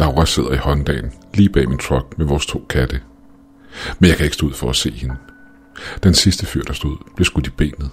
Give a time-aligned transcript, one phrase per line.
[0.00, 3.00] Laura sidder i hånddagen, lige bag min truck med vores to katte.
[3.98, 5.16] Men jeg kan ikke stå ud for at se hende.
[6.02, 7.90] Den sidste fyr, der stod, blev skudt i benet,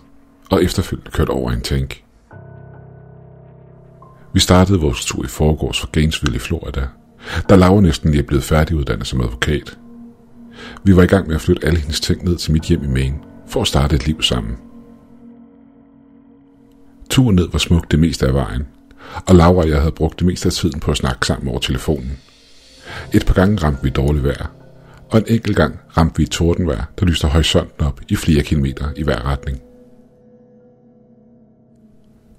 [0.51, 2.03] og efterfølgende kørt over en tank.
[4.33, 6.87] Vi startede vores tur i forgårs fra Gainesville i Florida,
[7.49, 9.77] da Laura næsten lige er blevet færdiguddannet som advokat.
[10.83, 12.87] Vi var i gang med at flytte alle hendes ting ned til mit hjem i
[12.87, 14.57] Maine, for at starte et liv sammen.
[17.09, 18.67] Turen ned var smuk det meste af vejen,
[19.27, 21.59] og Laura og jeg havde brugt det meste af tiden på at snakke sammen over
[21.59, 22.17] telefonen.
[23.13, 24.51] Et par gange ramte vi dårligt vejr,
[25.09, 28.85] og en enkelt gang ramte vi et tordenvejr, der lyste horisonten op i flere kilometer
[28.95, 29.61] i hver retning.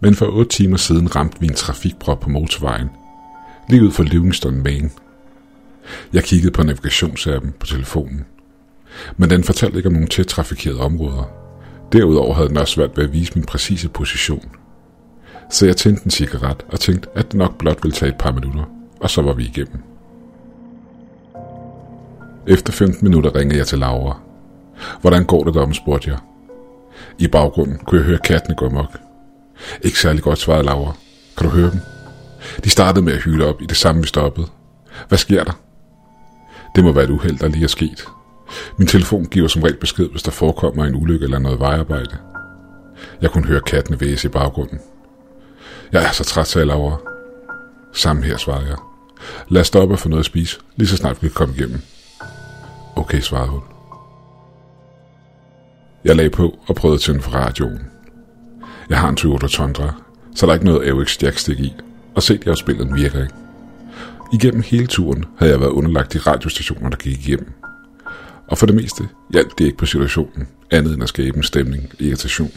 [0.01, 2.89] Men for otte timer siden ramte vi en trafikprop på motorvejen,
[3.69, 4.91] lige ud for Livingston, Main.
[6.13, 8.25] Jeg kiggede på navigationsappen på telefonen,
[9.17, 11.31] men den fortalte ikke om nogle tæt trafikerede områder.
[11.93, 14.51] Derudover havde den også svært ved at vise min præcise position.
[15.51, 18.33] Så jeg tændte en cigaret og tænkte, at det nok blot ville tage et par
[18.33, 18.65] minutter,
[19.01, 19.83] og så var vi igennem.
[22.47, 24.21] Efter 15 minutter ringede jeg til Laura.
[25.01, 26.19] Hvordan går det derom, spurgte jeg.
[27.19, 28.99] I baggrunden kunne jeg høre kattene gå amok.
[29.83, 30.93] Ikke særlig godt, svarede Laura.
[31.37, 31.81] Kan du høre dem?
[32.65, 34.47] De startede med at hyle op i det samme, vi stoppede.
[35.09, 35.53] Hvad sker der?
[36.77, 38.09] Det må være et uheld, der lige er sket.
[38.77, 42.17] Min telefon giver som regel besked, hvis der forekommer en ulykke eller noget vejarbejde.
[43.23, 44.81] Jeg kunne høre kattene væse i baggrunden.
[45.93, 46.97] Jeg er så træt, sagde Laura.
[47.93, 48.77] Samme her, svarede jeg.
[49.49, 51.81] Lad os stoppe og få noget at spise, lige så snart vi kan komme igennem.
[52.97, 53.61] Okay, svarede hun.
[56.05, 57.81] Jeg lagde på og prøvede at tænde for radioen.
[58.89, 59.93] Jeg har en Toyota Tundra,
[60.35, 61.75] så der er ikke noget AUX jackstik i,
[62.15, 63.35] og CD-afspilleren virker ikke.
[64.33, 67.53] Igennem hele turen havde jeg været underlagt de radiostationer, der gik igennem.
[68.49, 71.93] Og for det meste hjalp det ikke på situationen, andet end at skabe en stemning
[71.99, 72.53] i irritation.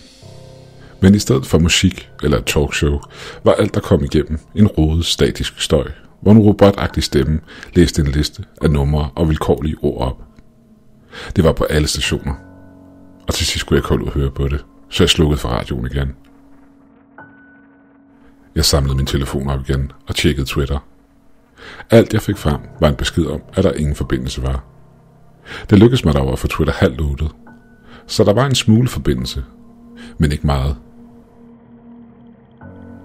[1.02, 3.00] Men i stedet for musik eller et talkshow,
[3.44, 7.40] var alt, der kom igennem, en rodet statisk støj, hvor en robotagtig stemme
[7.74, 10.24] læste en liste af numre og vilkårlige ord op.
[11.36, 12.34] Det var på alle stationer.
[13.28, 15.86] Og til sidst kunne jeg kolde ud høre på det, så jeg slukkede for radioen
[15.86, 16.16] igen.
[18.56, 20.80] Jeg samlede min telefon op igen og tjekkede Twitter.
[21.90, 24.64] Alt jeg fik frem var en besked om, at der ingen forbindelse var.
[25.70, 27.32] Det lykkedes mig dog at få Twitter halvt lukket,
[28.08, 29.44] så der var en smule forbindelse,
[30.18, 30.78] men ikke meget.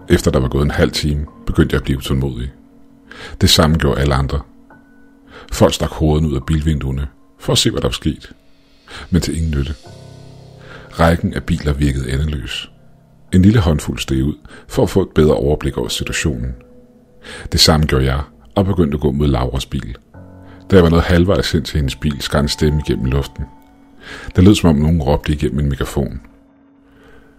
[0.09, 2.53] Efter der var gået en halv time, begyndte jeg at blive utålmodig.
[3.41, 4.41] Det samme gjorde alle andre.
[5.53, 7.09] Folk stak hovedet ud af bilvinduerne
[7.39, 8.33] for at se, hvad der var sket.
[9.11, 9.75] Men til ingen nytte.
[11.01, 12.71] Rækken af biler virkede endeløs.
[13.35, 14.35] En lille håndfuld steg ud
[14.69, 16.55] for at få et bedre overblik over situationen.
[17.53, 18.21] Det samme gjorde jeg
[18.55, 19.97] og begyndte at gå mod Lauras bil.
[20.71, 23.45] Da jeg var noget halvvejs ind til hendes bil, skar en stemme igennem luften.
[24.37, 26.21] Det lød som om nogen råbte igennem en mikrofon.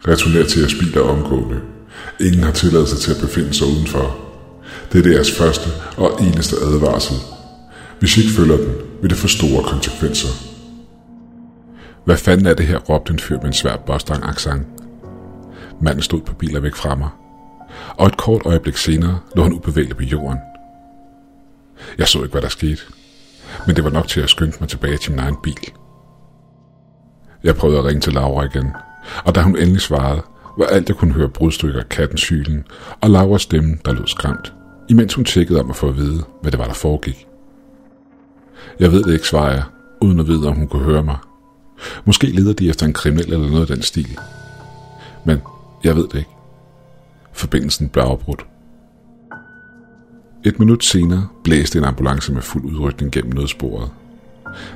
[0.08, 1.62] Returner til jeres bil er omgående.
[2.20, 4.18] Ingen har tilladelse til at befinde sig udenfor.
[4.92, 7.16] Det er deres første og eneste advarsel.
[8.00, 10.30] Hvis I ikke følger den, vil det få store konsekvenser.
[12.06, 14.68] Hvad fanden er det her, råbte en fyr med en svær bostang accent.
[15.82, 17.10] Manden stod på biler væk fra mig,
[17.98, 20.40] og et kort øjeblik senere lå han ubevægelig på jorden.
[21.98, 22.82] Jeg så ikke, hvad der skete,
[23.68, 25.72] men det var nok til at skynde mig tilbage til min egen bil.
[27.44, 28.72] Jeg prøvede at ringe til Laura igen,
[29.26, 30.22] og da hun endelig svarede,
[30.58, 32.66] var alt jeg kunne høre brudstykker af kattens hylen
[33.02, 34.54] og Lauras stemme, der lød skræmt,
[34.90, 37.28] imens hun tjekkede om at få at vide, hvad det var, der foregik.
[38.80, 39.64] Jeg ved det ikke, svarer jeg,
[40.02, 41.18] uden at vide, om hun kunne høre mig.
[42.06, 44.20] Måske leder de efter en kriminel eller noget af den stil.
[45.26, 45.42] Men
[45.84, 46.30] jeg ved det ikke.
[47.34, 48.46] Forbindelsen blev afbrudt.
[50.46, 53.90] Et minut senere blæste en ambulance med fuld udrykning gennem nødsporet.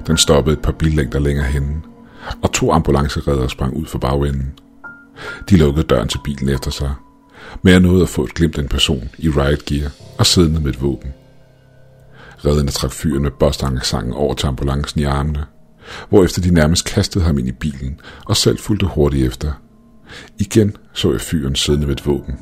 [0.08, 1.82] Den stoppede et par billængder længere henne,
[2.44, 4.54] og to ambulanceredder sprang ud for bagenden.
[5.50, 6.94] De lukkede døren til bilen efter sig,
[7.62, 10.60] men jeg nåede at få et glimt af en person i riot gear og siddende
[10.60, 11.14] med et våben.
[12.46, 15.46] Redderne trak fyren med bostangersangen over til ambulancen i armene,
[16.10, 19.52] hvorefter de nærmest kastede ham ind i bilen og selv fulgte hurtigt efter.
[20.38, 22.36] Igen så jeg fyren siddende med et våben,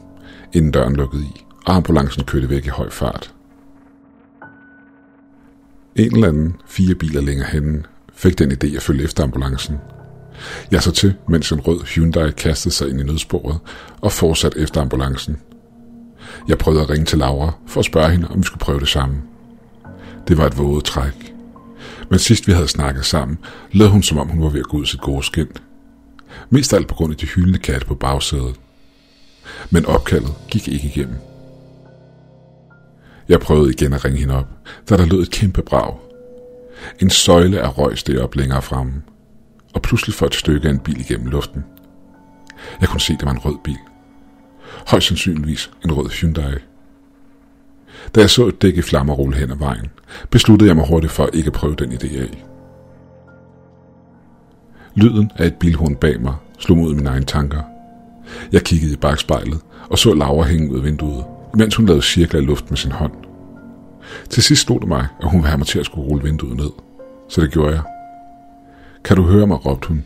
[0.53, 3.33] inden døren lukkede i, og ambulancen kørte væk i høj fart.
[5.95, 7.83] En eller anden fire biler længere henne
[8.13, 9.77] fik den idé at følge efter ambulancen.
[10.71, 13.59] Jeg så til, mens en rød Hyundai kastede sig ind i nødsporet
[14.01, 15.37] og fortsatte efter ambulancen.
[16.47, 18.87] Jeg prøvede at ringe til Laura for at spørge hende, om vi skulle prøve det
[18.87, 19.21] samme.
[20.27, 21.33] Det var et våget træk.
[22.09, 23.37] Men sidst vi havde snakket sammen,
[23.71, 25.47] lød hun som om hun var ved at gå ud sit gode skin.
[26.49, 28.55] Mest alt på grund af de hyldende katte på bagsædet.
[29.69, 31.15] Men opkaldet gik ikke igennem.
[33.29, 34.47] Jeg prøvede igen at ringe hende op,
[34.89, 35.97] da der lød et kæmpe brag.
[36.99, 38.93] En søjle af røg steg op længere fremme,
[39.73, 41.65] og pludselig for et stykke af en bil igennem luften.
[42.81, 43.77] Jeg kunne se, det var en rød bil.
[44.87, 46.55] Højst sandsynligvis en rød Hyundai.
[48.15, 49.85] Da jeg så et dæk i flammer rulle hen ad vejen,
[50.29, 52.45] besluttede jeg mig hurtigt for ikke at prøve den idé af.
[54.95, 57.61] Lyden af et bilhorn bag mig slog mod mine egne tanker.
[58.51, 62.41] Jeg kiggede i bagspejlet og så Laura hænge ud af vinduet, mens hun lavede cirkler
[62.41, 63.13] i luft med sin hånd.
[64.29, 66.57] Til sidst stod det mig, at hun ville have mig til at skulle rulle vinduet
[66.57, 66.71] ned,
[67.29, 67.98] så det gjorde jeg.
[69.03, 70.05] Kan du høre mig, råbte hun.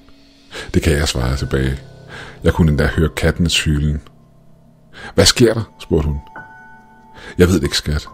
[0.74, 1.80] Det kan jeg, svare tilbage.
[2.44, 4.02] Jeg kunne endda høre kattenes hylen.
[5.16, 5.74] Hvad sker der?
[5.80, 6.20] spurgte hun.
[7.38, 8.08] Jeg ved det ikke, skat.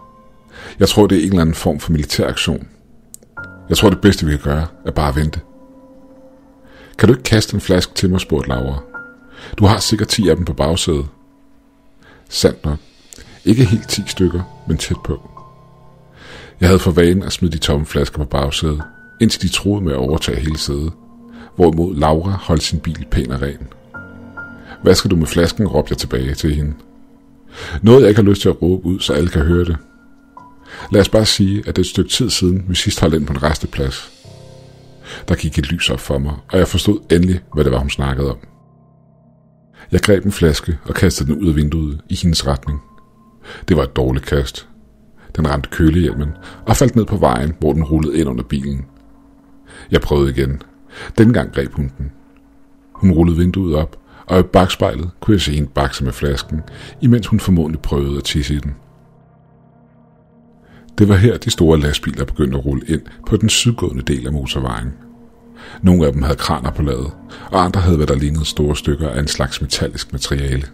[0.78, 2.68] Jeg tror, det er en eller anden form for militæraktion.
[3.68, 5.40] Jeg tror, det bedste, vi kan gøre, er bare at vente.
[6.98, 8.82] Kan du ikke kaste en flaske til mig, spurgte Laura.
[9.58, 11.06] Du har sikkert 10 af dem på bagsædet.
[12.28, 12.78] Sandt nok.
[13.44, 15.30] Ikke helt 10 stykker, men tæt på.
[16.60, 18.82] Jeg havde for vane at smide de tomme flasker på bagsædet,
[19.20, 20.92] indtil de troede med at overtage hele sædet,
[21.56, 23.68] hvorimod Laura holdt sin bil pæn og ren.
[24.82, 26.74] Hvad skal du med flasken, råbte jeg tilbage til hende.
[27.82, 29.76] Noget jeg ikke har lyst til at råbe ud, så alle kan høre det.
[30.92, 33.26] Lad os bare sige, at det er et stykke tid siden, vi sidst holdt ind
[33.26, 34.10] på en resteplads.
[35.28, 37.90] Der gik et lys op for mig, og jeg forstod endelig, hvad det var, hun
[37.90, 38.38] snakkede om.
[39.92, 42.80] Jeg greb en flaske og kastede den ud af vinduet i hendes retning.
[43.68, 44.68] Det var et dårligt kast.
[45.36, 46.28] Den ramte kølehjelmen
[46.66, 48.84] og faldt ned på vejen, hvor den rullede ind under bilen.
[49.90, 50.62] Jeg prøvede igen.
[51.18, 52.12] Dengang greb hun den.
[52.92, 53.96] Hun rullede vinduet op,
[54.26, 56.60] og i bagspejlet kunne jeg se en bakse med flasken,
[57.00, 58.74] imens hun formodentlig prøvede at tisse i den.
[60.98, 64.32] Det var her, de store lastbiler begyndte at rulle ind på den sydgående del af
[64.32, 64.92] motorvejen.
[65.82, 67.12] Nogle af dem havde kraner på ladet,
[67.50, 70.66] og andre havde hvad der lignede store stykker af en slags metallisk materiale.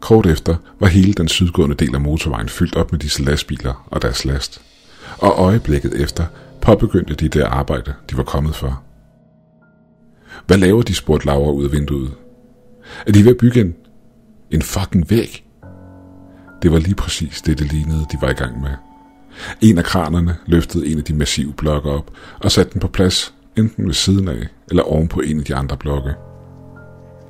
[0.00, 4.02] Kort efter var hele den sydgående del af motorvejen fyldt op med disse lastbiler og
[4.02, 4.60] deres last.
[5.18, 6.24] Og øjeblikket efter
[6.60, 8.82] påbegyndte de det arbejde, de var kommet for.
[10.46, 12.14] Hvad laver de, spurgte Laura ud af vinduet.
[13.06, 13.74] Er de ved at bygge en,
[14.50, 15.44] en fucking væg?
[16.62, 18.70] Det var lige præcis det, det lignede, de var i gang med.
[19.60, 22.10] En af kranerne løftede en af de massive blokke op
[22.40, 25.54] og satte den på plads, enten ved siden af eller oven på en af de
[25.54, 26.14] andre blokke.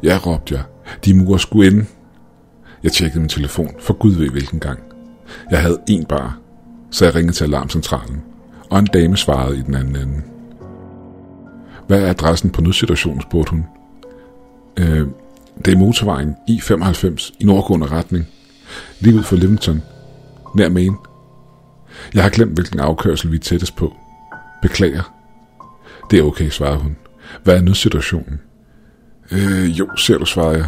[0.03, 0.65] Ja, råbte jeg.
[1.05, 1.87] De murer skulle ind.
[2.83, 4.79] Jeg tjekkede min telefon, for gud ved hvilken gang.
[5.51, 6.39] Jeg havde en bar,
[6.91, 8.23] så jeg ringede til alarmcentralen,
[8.71, 10.23] og en dame svarede i den anden ende.
[11.87, 13.67] Hvad er adressen på nødsituationen, spurgte hun.
[14.77, 15.07] Øh,
[15.65, 18.27] det er motorvejen I-95 i nordgående retning,
[19.01, 19.83] lige ud for Livingston,
[20.55, 20.97] nær Maine.
[22.15, 23.97] Jeg har glemt, hvilken afkørsel vi er tættest på.
[24.63, 25.15] Beklager.
[26.11, 26.97] Det er okay, svarede hun.
[27.43, 28.41] Hvad er nødsituationen?
[29.33, 30.67] Øh, jo, ser du, svarede jeg.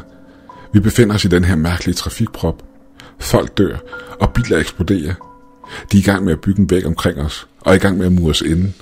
[0.73, 2.63] Vi befinder os i den her mærkelige trafikprop.
[3.19, 3.77] Folk dør,
[4.21, 5.15] og biler eksploderer.
[5.93, 7.99] De er i gang med at bygge en væg omkring os, og er i gang
[7.99, 8.73] med at mure os inde.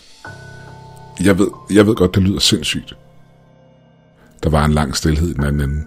[1.24, 2.96] Jeg ved, jeg ved godt, det lyder sindssygt.
[4.42, 5.84] Der var en lang stillhed i den anden ende,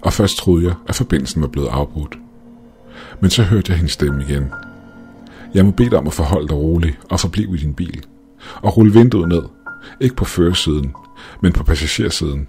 [0.00, 2.18] og først troede jeg, at forbindelsen var blevet afbrudt.
[3.20, 4.44] Men så hørte jeg hendes stemme igen.
[5.54, 8.04] Jeg må bede dig om at forholde dig rolig og forblive i din bil,
[8.62, 9.42] og rulle vinduet ned.
[10.00, 10.94] Ikke på førersiden,
[11.42, 12.48] men på passagersiden.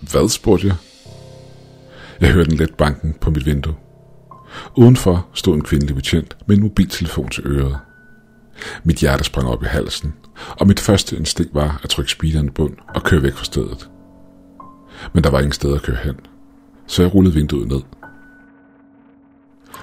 [0.00, 0.76] Hvad, spurgte jeg.
[2.20, 3.74] Jeg hørte en let banken på mit vindue.
[4.76, 7.78] Udenfor stod en kvindelig betjent med en mobiltelefon til øret.
[8.84, 10.14] Mit hjerte sprang op i halsen,
[10.48, 13.90] og mit første instinkt var at trykke speederen i bund og køre væk fra stedet.
[15.12, 16.16] Men der var ingen sted at køre hen,
[16.86, 17.80] så jeg rullede vinduet ned.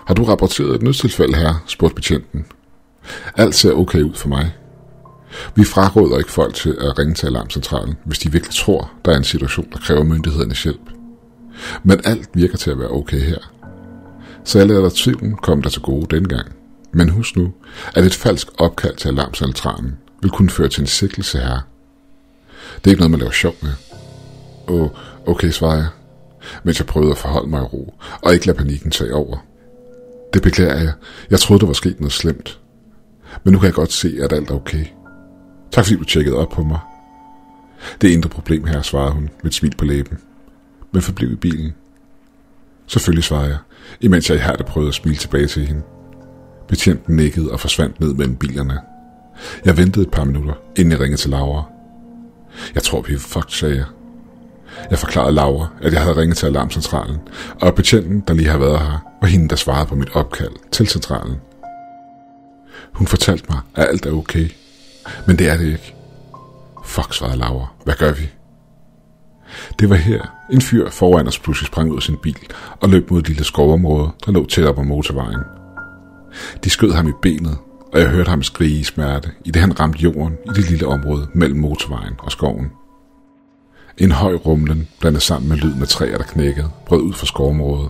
[0.07, 1.63] Har du rapporteret et nødstilfælde her?
[1.67, 2.45] spurgte betjenten.
[3.35, 4.55] Alt ser okay ud for mig.
[5.55, 9.17] Vi fraråder ikke folk til at ringe til alarmcentralen, hvis de virkelig tror, der er
[9.17, 10.89] en situation, der kræver myndighedernes hjælp.
[11.83, 13.37] Men alt virker til at være okay her.
[14.43, 16.56] Så jeg lader dig tvivlen komme der til gode dengang.
[16.91, 17.53] Men husk nu,
[17.95, 21.59] at et falsk opkald til alarmcentralen vil kunne føre til en sikkelse her.
[22.75, 23.71] Det er ikke noget, man laver sjov med.
[24.67, 24.89] Åh,
[25.25, 25.87] okay, svarer jeg,
[26.63, 29.37] mens jeg prøvede at forholde mig i ro, og ikke lade panikken tage over.
[30.33, 30.93] Det beklager jeg.
[31.29, 32.59] Jeg troede, der var sket noget slemt.
[33.43, 34.85] Men nu kan jeg godt se, at alt er okay.
[35.71, 36.79] Tak fordi du tjekkede op på mig.
[38.01, 40.17] Det er intet problem her, svarede hun med et smil på læben.
[40.91, 41.73] Men forblev i bilen.
[42.87, 43.57] Selvfølgelig, svarede jeg,
[44.01, 45.81] imens jeg i prøvede at smile tilbage til hende.
[46.67, 48.79] Betjenten nikkede og forsvandt ned mellem bilerne.
[49.65, 51.63] Jeg ventede et par minutter, inden jeg ringede til Laura.
[52.75, 53.85] Jeg tror, vi er fucked, sagde jeg.
[54.89, 57.17] Jeg forklarede Laura, at jeg havde ringet til alarmcentralen,
[57.61, 60.87] og betjenten, der lige har været her, var hende, der svarede på mit opkald til
[60.87, 61.35] centralen.
[62.93, 64.49] Hun fortalte mig, at alt er okay,
[65.27, 65.95] men det er det ikke.
[66.85, 67.67] Fuck, svarede Laura.
[67.83, 68.29] Hvad gør vi?
[69.79, 70.21] Det var her,
[70.51, 72.37] en fyr foran os pludselig sprang ud af sin bil
[72.81, 75.39] og løb mod et lille skovområde, der lå tæt op på motorvejen.
[76.63, 77.57] De skød ham i benet,
[77.93, 80.87] og jeg hørte ham skrige i smerte, i det han ramte jorden i det lille
[80.87, 82.71] område mellem motorvejen og skoven.
[83.97, 87.89] En høj rumlen, blandet sammen med lyden af træer, der knækkede, brød ud fra skovområdet.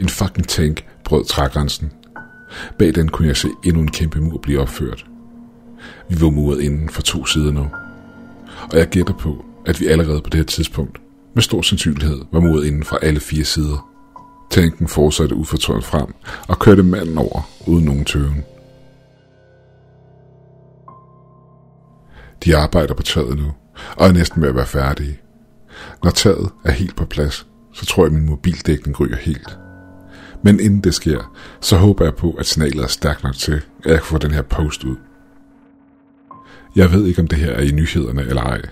[0.00, 1.92] En fucking tank brød trægrænsen.
[2.78, 5.06] Bag den kunne jeg se endnu en kæmpe mur blive opført.
[6.08, 7.66] Vi var muret inden for to sider nu.
[8.72, 11.00] Og jeg gætter på, at vi allerede på det her tidspunkt
[11.34, 13.95] med stor sandsynlighed var muret inden fra alle fire sider.
[14.50, 16.14] Tanken fortsatte ufortrødent frem
[16.48, 18.44] og kørte manden over uden nogen tøven.
[22.44, 23.52] De arbejder på taget nu,
[23.96, 25.20] og er næsten ved at være færdige.
[26.04, 29.58] Når taget er helt på plads, så tror jeg, at min mobildækning ryger helt.
[30.42, 33.90] Men inden det sker, så håber jeg på, at signalet er stærkt nok til, at
[33.90, 34.96] jeg kan få den her post ud.
[36.76, 38.62] Jeg ved ikke, om det her er i nyhederne eller ej.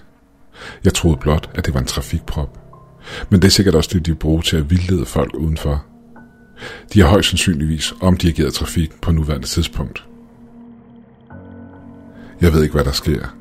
[0.85, 2.64] Jeg troede blot, at det var en trafikprop.
[3.31, 5.85] Men det er sikkert også det, de bruger til at vildlede folk udenfor.
[6.93, 10.05] De har højst sandsynligvis omdirigeret trafik på nuværende tidspunkt.
[12.41, 13.37] Jeg ved ikke, hvad der sker.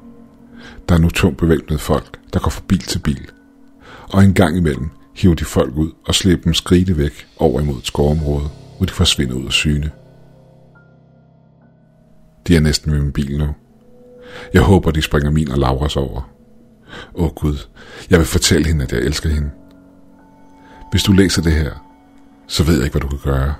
[0.90, 3.30] Der er nu tungt bevæbnede folk, der går fra bil til bil.
[4.10, 7.78] Og en gang imellem hiver de folk ud og slæber dem skride væk over imod
[7.78, 9.92] et skovområde, hvor de forsvinder ud af syne.
[12.48, 13.48] De er næsten ved min bil nu.
[14.54, 16.33] Jeg håber, de springer min og Lauras over.
[17.16, 17.58] Åh oh Gud,
[18.10, 19.52] jeg vil fortælle hende, at jeg elsker hende.
[20.92, 21.72] Hvis du læser det her,
[22.48, 23.54] så ved jeg ikke, hvad du kan gøre.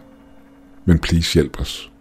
[0.86, 1.92] Men please hjælp os.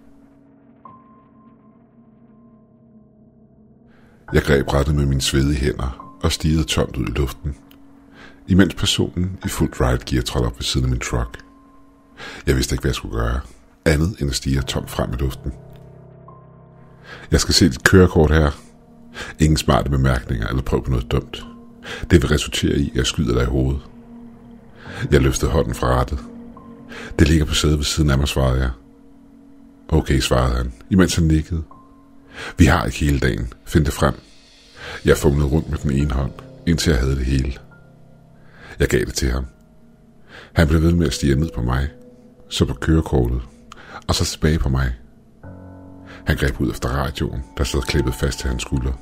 [4.32, 7.56] Jeg greb rettet med mine svedige hænder og stirrede tomt ud i luften,
[8.48, 11.38] imens personen i fuldt ride gear trådte op ved siden af min truck.
[12.46, 13.40] Jeg vidste ikke, hvad jeg skulle gøre,
[13.84, 15.52] andet end at stige tomt frem i luften.
[17.30, 18.50] Jeg skal se dit kørekort her.
[19.38, 21.44] Ingen smarte bemærkninger eller prøv på noget dumt.
[22.10, 23.80] Det vil resultere i, at jeg skyder dig i hovedet.
[25.10, 26.18] Jeg løftede hånden fra rettet.
[27.18, 28.70] Det ligger på sædet ved siden af mig, svarede jeg.
[29.88, 31.62] Okay, svarede han, imens han nikkede.
[32.58, 33.52] Vi har ikke hele dagen.
[33.64, 34.14] Find det frem.
[35.04, 36.32] Jeg fumlede rundt med den ene hånd,
[36.66, 37.52] indtil jeg havde det hele.
[38.78, 39.44] Jeg gav det til ham.
[40.52, 41.88] Han blev ved med at stige ned på mig,
[42.48, 43.40] så på kørekortet,
[44.08, 44.94] og så tilbage på mig.
[46.26, 48.92] Han greb ud efter radioen, der sad klippet fast til hans skulder.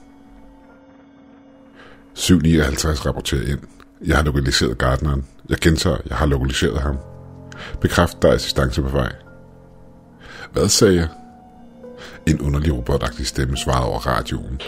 [2.15, 3.61] 759 rapporterer ind.
[4.07, 5.27] Jeg har lokaliseret gardneren.
[5.49, 6.97] Jeg gentager, jeg har lokaliseret ham.
[7.81, 9.13] Bekræft, der er assistance på vej.
[10.53, 11.09] Hvad sagde jeg?
[12.27, 14.61] En underlig robotagtig stemme svarede over radioen.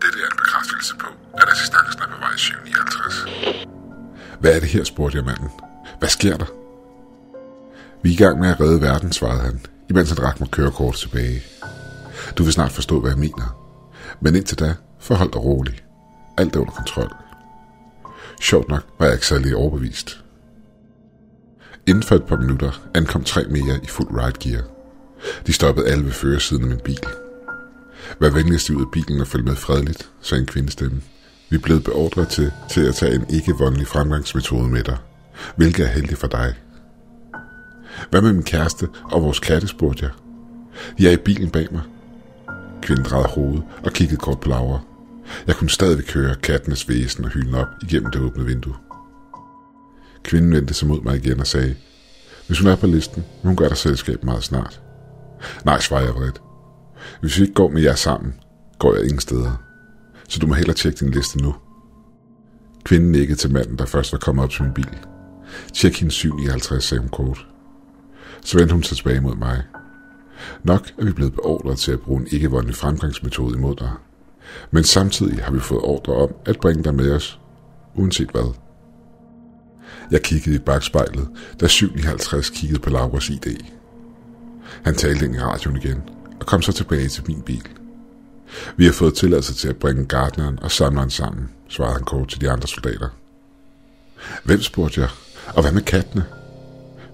[0.00, 3.66] Det er en bekræftelse på, at assistancen er på vej 759.
[4.40, 5.50] Hvad er det her, spurgte jeg manden.
[5.98, 6.46] Hvad sker der?
[8.02, 10.94] Vi er i gang med at redde verden, svarede han, imens han rakte mig kørekort
[10.94, 11.42] tilbage.
[12.38, 13.62] Du vil snart forstå, hvad jeg mener.
[14.20, 15.80] Men indtil da, forhold dig rolig.
[16.38, 17.10] Alt er under kontrol.
[18.40, 20.20] Sjovt nok var jeg ikke særlig overbevist.
[21.86, 24.62] Inden for et par minutter ankom tre mere i fuld ride gear.
[25.46, 27.06] De stoppede alle ved førersiden af min bil.
[28.20, 31.02] Vær venligst ud af bilen og følg med fredeligt, sagde en kvindestemme.
[31.50, 34.96] Vi er blevet beordret til, til at tage en ikke-voldelig fremgangsmetode med dig,
[35.56, 36.54] hvilket er heldigt for dig.
[38.10, 40.12] Hvad med min kæreste og vores katte, spurgte jeg.
[40.98, 41.82] De er i bilen bag mig.
[42.82, 44.80] Kvinden drejede hovedet og kiggede kort på Laura.
[45.46, 48.74] Jeg kunne stadig høre kattenes væsen og hylden op igennem det åbne vindue.
[50.22, 51.74] Kvinden vendte sig mod mig igen og sagde,
[52.46, 54.80] hvis hun er på listen, vil hun gøre dig selskab meget snart.
[55.64, 56.42] Nej, svarede jeg vredt.
[57.20, 58.34] Hvis vi ikke går med jer sammen,
[58.78, 59.62] går jeg ingen steder.
[60.28, 61.54] Så du må hellere tjekke din liste nu.
[62.84, 64.98] Kvinden nikkede til manden, der først var kommet op til min bil.
[65.72, 67.46] Tjek hendes 57, sagde hun kort.
[68.44, 69.62] Så vendte hun sig tilbage mod mig.
[70.62, 73.92] Nok er vi blevet beordret til at bruge en ikke-voldelig fremgangsmetode imod dig.
[74.70, 77.40] Men samtidig har vi fået ordre om at bringe dig med os,
[77.94, 78.54] uanset hvad.
[80.10, 81.28] Jeg kiggede i bagspejlet,
[81.60, 83.46] da 57 kiggede på Lauras ID.
[84.84, 86.02] Han talte ind i radioen igen,
[86.40, 87.68] og kom så tilbage til min bil.
[88.76, 92.40] Vi har fået tilladelse til at bringe gardneren og samleren sammen, svarede han kort til
[92.40, 93.08] de andre soldater.
[94.44, 95.08] Hvem spurgte jeg?
[95.54, 96.24] Og hvad med kattene?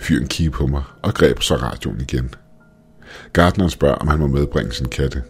[0.02, 2.34] Fyren kiggede på mig og greb så radioen igen.
[3.32, 5.22] Gardneren spørger, om han må medbringe sin katte.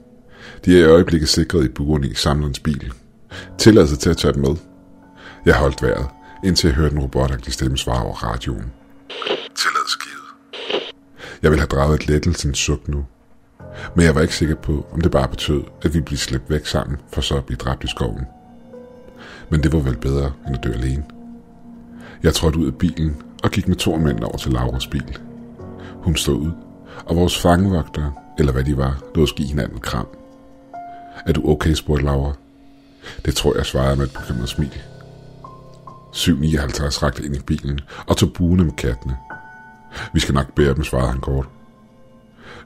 [0.65, 2.93] De er i øjeblikket sikret i buren i samlerens bil.
[3.59, 4.57] Tilladelse til at tage dem med.
[5.47, 6.07] Jeg holdt vejret,
[6.45, 8.73] indtil jeg hørte en robotagtig stemme svare over radioen.
[9.57, 10.83] Tilladelse givet.
[11.43, 13.05] Jeg vil have draget et lettelsens suk nu.
[13.97, 16.67] Men jeg var ikke sikker på, om det bare betød, at vi blev slæbt væk
[16.67, 18.25] sammen, for så at blive dræbt i skoven.
[19.51, 21.05] Men det var vel bedre, end at dø alene.
[22.23, 25.19] Jeg trådte ud af bilen og gik med to mænd over til Lauras bil.
[25.93, 26.53] Hun stod ud,
[27.07, 30.09] og vores fangevogter, eller hvad de var, lå os give hinanden kram.
[31.27, 32.33] Er du okay, spurgte Laura.
[33.25, 34.83] Det tror jeg, svarede med et bekymret smil.
[36.13, 39.17] 759 rakte ind i bilen og tog buene med kattene.
[40.13, 41.49] Vi skal nok bære dem, svarede han kort.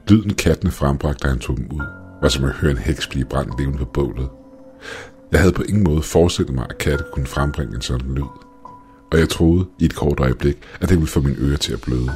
[0.09, 1.81] Lyden kattene frembragte, da han tog dem ud,
[2.21, 4.29] var som at høre en heks blive brændt levende på bålet.
[5.31, 8.46] Jeg havde på ingen måde forestillet mig, at katte kunne frembringe en sådan lyd.
[9.11, 11.81] Og jeg troede i et kort øjeblik, at det ville få mine ører til at
[11.81, 12.11] bløde.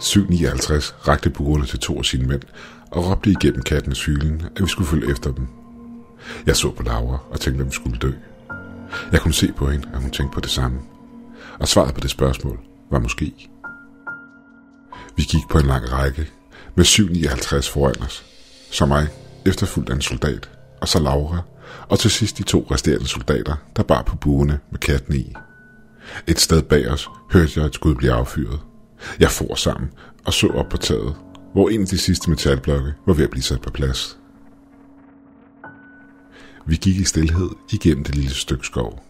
[0.00, 2.42] 7.59 rakte burene til to af sine mænd
[2.90, 5.46] og råbte igennem kattens hylen, at vi skulle følge efter dem.
[6.46, 8.12] Jeg så på Laura og tænkte, at vi skulle dø.
[9.12, 10.78] Jeg kunne se på hende, at hun tænkte på det samme.
[11.58, 12.60] Og svaret på det spørgsmål
[12.90, 13.50] var måske.
[15.16, 16.30] Vi gik på en lang række
[16.74, 18.24] med 7.59 foran os.
[18.70, 19.08] Så mig,
[19.46, 20.50] efterfulgt af en soldat,
[20.80, 21.42] og så Laura,
[21.88, 25.34] og til sidst de to resterende soldater, der bar på buerne med katten i.
[26.26, 28.60] Et sted bag os hørte jeg et skud blive affyret.
[29.20, 29.90] Jeg for sammen
[30.24, 31.14] og så op på taget,
[31.52, 34.18] hvor en af de sidste metalblokke var ved at blive sat på plads.
[36.66, 39.04] Vi gik i stillhed igennem det lille stykke skov,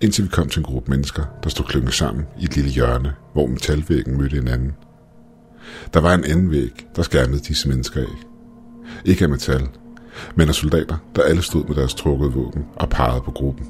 [0.00, 3.14] indtil vi kom til en gruppe mennesker, der stod klynget sammen i et lille hjørne,
[3.32, 4.72] hvor metalvæggen mødte hinanden.
[5.94, 8.26] Der var en anden væg, der skærmede disse mennesker af.
[9.04, 9.68] Ikke af metal,
[10.34, 13.66] men af soldater, der alle stod med deres trukkede våben og pegede på gruppen.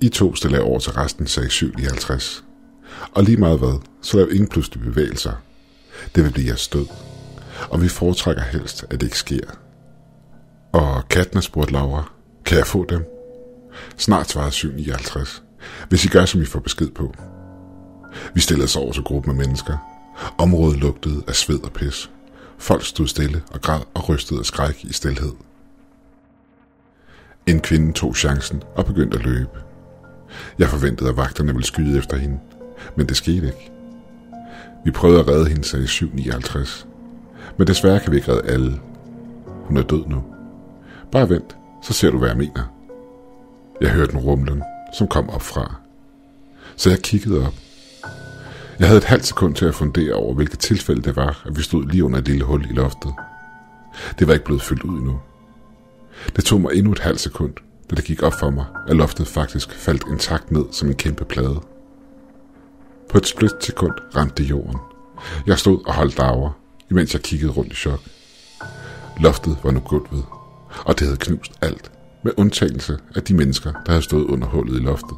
[0.00, 2.44] I to stille over til resten, sagde 57.
[3.12, 5.32] Og lige meget hvad, så lav ingen pludselige bevægelser.
[6.14, 6.86] Det vil blive jeres død.
[7.70, 9.46] Og vi foretrækker helst, at det ikke sker.
[10.72, 12.10] Og kattene spurgte Laura,
[12.44, 13.04] kan jeg få dem?
[13.96, 15.42] Snart svarede 759.
[15.88, 17.14] Hvis I gør, som I får besked på.
[18.34, 19.76] Vi stillede os over til gruppen af mennesker.
[20.38, 22.10] Området lugtede af sved og pis.
[22.64, 25.32] Folk stod stille og græd og rystede af skræk i stilhed.
[27.46, 29.58] En kvinde tog chancen og begyndte at løbe.
[30.58, 32.38] Jeg forventede, at vagterne ville skyde efter hende,
[32.96, 33.72] men det skete ikke.
[34.84, 36.86] Vi prøvede at redde hende, sagde 759.
[37.58, 38.80] Men desværre kan vi ikke redde alle.
[39.46, 40.24] Hun er død nu.
[41.12, 42.74] Bare vent, så ser du, hvad jeg mener.
[43.80, 44.62] Jeg hørte en rumlen,
[44.98, 45.74] som kom op fra.
[46.76, 47.54] Så jeg kiggede op.
[48.78, 51.62] Jeg havde et halvt sekund til at fundere over, hvilket tilfælde det var, at vi
[51.62, 53.14] stod lige under et lille hul i loftet.
[54.18, 55.20] Det var ikke blevet fyldt ud endnu.
[56.36, 57.52] Det tog mig endnu et halvt sekund,
[57.90, 61.24] da det gik op for mig, at loftet faktisk faldt intakt ned som en kæmpe
[61.24, 61.60] plade.
[63.10, 64.76] På et split sekund ramte det jorden.
[65.46, 66.58] Jeg stod og holdt dager,
[66.90, 68.00] imens jeg kiggede rundt i chok.
[69.20, 70.24] Loftet var nu gulvet,
[70.84, 71.90] og det havde knust alt,
[72.24, 75.16] med undtagelse af de mennesker, der havde stået under hullet i loftet.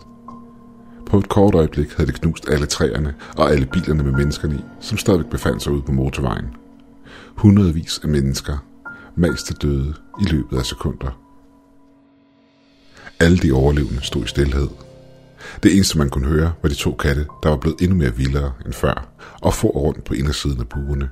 [1.07, 4.65] På et kort øjeblik havde det knust alle træerne og alle bilerne med menneskerne i,
[4.81, 6.47] som stadigvæk befandt sig ude på motorvejen.
[7.37, 8.67] Hundredvis af mennesker,
[9.15, 11.21] mest til døde i løbet af sekunder.
[13.21, 14.69] Alle de overlevende stod i stillhed.
[15.63, 18.53] Det eneste, man kunne høre, var de to katte, der var blevet endnu mere vildere
[18.65, 19.09] end før,
[19.43, 21.11] og for rundt på indersiden af buerne.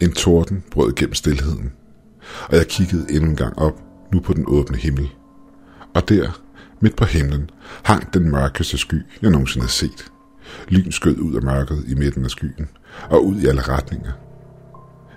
[0.00, 1.72] En torden brød gennem stillheden,
[2.48, 5.10] og jeg kiggede endnu en gang op, nu på den åbne himmel.
[5.94, 6.43] Og der,
[6.84, 7.50] midt på himlen,
[7.82, 10.12] hang den mørkeste sky, jeg nogensinde havde set.
[10.68, 12.68] Lyn skød ud af mørket i midten af skyen,
[13.10, 14.12] og ud i alle retninger.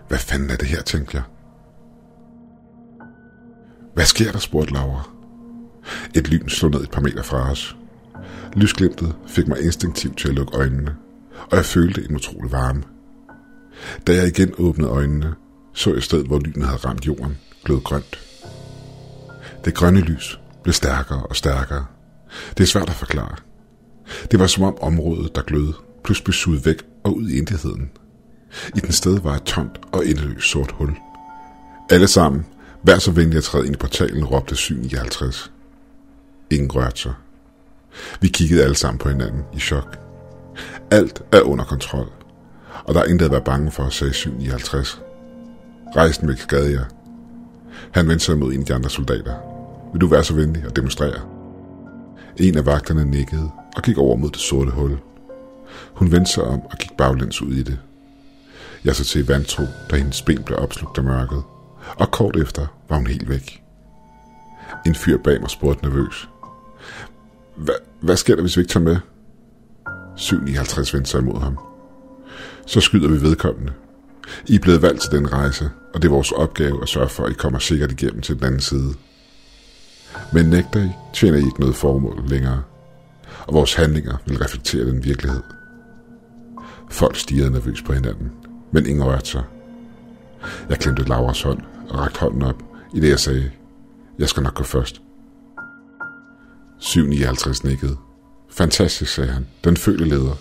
[0.07, 1.23] Hvad fanden er det her, tænkte jeg.
[3.93, 5.09] Hvad sker der, spurgte Laura.
[6.15, 7.77] Et lyn slog ned et par meter fra os.
[8.53, 10.95] Lysglimtet fik mig instinktivt til at lukke øjnene,
[11.51, 12.83] og jeg følte en utrolig varme.
[14.07, 15.33] Da jeg igen åbnede øjnene,
[15.73, 18.19] så jeg stedet, hvor lynet havde ramt jorden, glød grønt.
[19.65, 21.85] Det grønne lys blev stærkere og stærkere.
[22.57, 23.35] Det er svært at forklare.
[24.31, 27.91] Det var som om området, der glød, pludselig blev suget væk og ud i intetheden.
[28.75, 30.95] I den sted var et tomt og endeløst sort hul.
[31.89, 32.45] Alle sammen,
[32.81, 35.51] hver så venlig at træde ind i portalen, råbte 759.
[36.49, 37.13] Ingen rørte sig.
[38.21, 39.97] Vi kiggede alle sammen på hinanden i chok.
[40.91, 42.11] Alt er under kontrol,
[42.83, 45.01] og der er intet at være bange for, sagde 759.
[45.95, 46.85] Rejsen væk skade jer.
[47.91, 49.56] Han vendte sig mod en af de andre soldater.
[49.93, 51.21] Vil du være så venlig at demonstrere?
[52.37, 54.97] En af vagterne nikkede og gik over mod det sorte hul.
[55.93, 57.79] Hun vendte sig om og gik baglæns ud i det.
[58.85, 61.43] Jeg så til vantro, da hendes ben blev opslugt af mørket,
[61.97, 63.63] og kort efter var hun helt væk.
[64.85, 66.29] En fyr bag mig spurgte nervøs.
[67.55, 68.97] Hva, hvad sker der, hvis vi ikke tager med?
[70.15, 71.57] 759 vendte sig imod ham.
[72.65, 73.73] Så skyder vi vedkommende.
[74.47, 77.23] I er blevet valgt til den rejse, og det er vores opgave at sørge for,
[77.23, 78.93] at I kommer sikkert igennem til den anden side.
[80.33, 82.63] Men nægter I, tjener I ikke noget formål længere,
[83.47, 85.41] og vores handlinger vil reflektere den virkelighed.
[86.89, 88.31] Folk stirrede nervøst på hinanden,
[88.71, 89.43] men ingen rørte sig.
[90.69, 92.63] Jeg klemte Lauras hånd og rakte hånden op,
[92.93, 93.51] i det jeg sagde,
[94.19, 95.01] jeg skal nok gå først.
[96.79, 97.97] 759 nikkede.
[98.49, 99.47] Fantastisk, sagde han.
[99.63, 100.37] Den følte leder.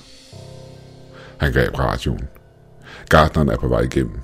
[1.38, 2.28] Han greb radioen.
[3.08, 4.20] Gardneren er på vej igennem.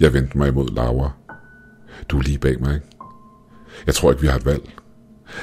[0.00, 1.10] Jeg vendte mig imod Laura.
[2.08, 2.86] Du er lige bag mig, ikke?
[3.86, 4.74] Jeg tror ikke, vi har et valg.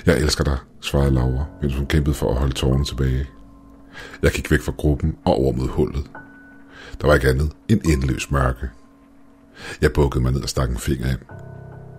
[0.06, 3.30] Jeg elsker dig, svarede Laura, mens hun kæmpede for at holde tårerne tilbage.
[4.22, 6.04] Jeg gik væk fra gruppen og over mod hullet.
[7.02, 8.70] Der var ikke andet end endeløs mørke.
[9.82, 11.20] Jeg bukkede mig ned og stak en finger ind.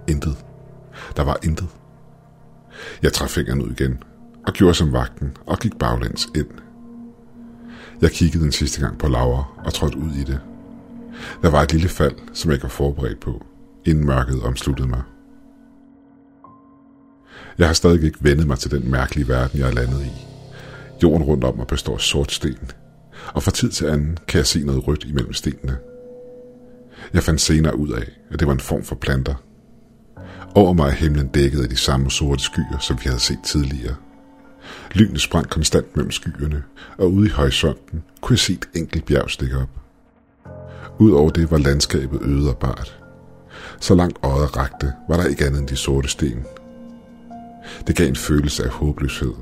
[0.08, 0.36] Intet.
[1.16, 1.68] Der var intet.
[3.02, 4.02] Jeg trak fingeren ud igen
[4.46, 6.48] og gjorde som vagten og gik baglæns ind.
[8.00, 10.40] Jeg kiggede den sidste gang på Laura og trådte ud i det.
[11.42, 13.46] Der var et lille fald, som jeg ikke var forberedt på,
[13.84, 15.02] inden mørket omsluttede mig.
[17.58, 20.26] Jeg har stadig ikke vendet mig til den mærkelige verden, jeg er landet i.
[21.02, 22.70] Jorden rundt om mig består af sort sten,
[23.34, 25.76] og fra tid til anden kan jeg se noget rødt imellem stenene.
[27.12, 29.34] Jeg fandt senere ud af, at det var en form for planter.
[30.54, 33.94] Over mig er himlen dækket af de samme sorte skyer, som vi havde set tidligere.
[34.92, 36.62] Lynet sprang konstant mellem skyerne,
[36.98, 39.68] og ude i horisonten kunne jeg se et enkelt bjerg stikke op.
[40.98, 42.98] Udover det var landskabet øde og bart.
[43.80, 46.44] Så langt øjet rakte, var der ikke andet end de sorte sten.
[47.86, 49.32] Det gav en følelse af håbløshed,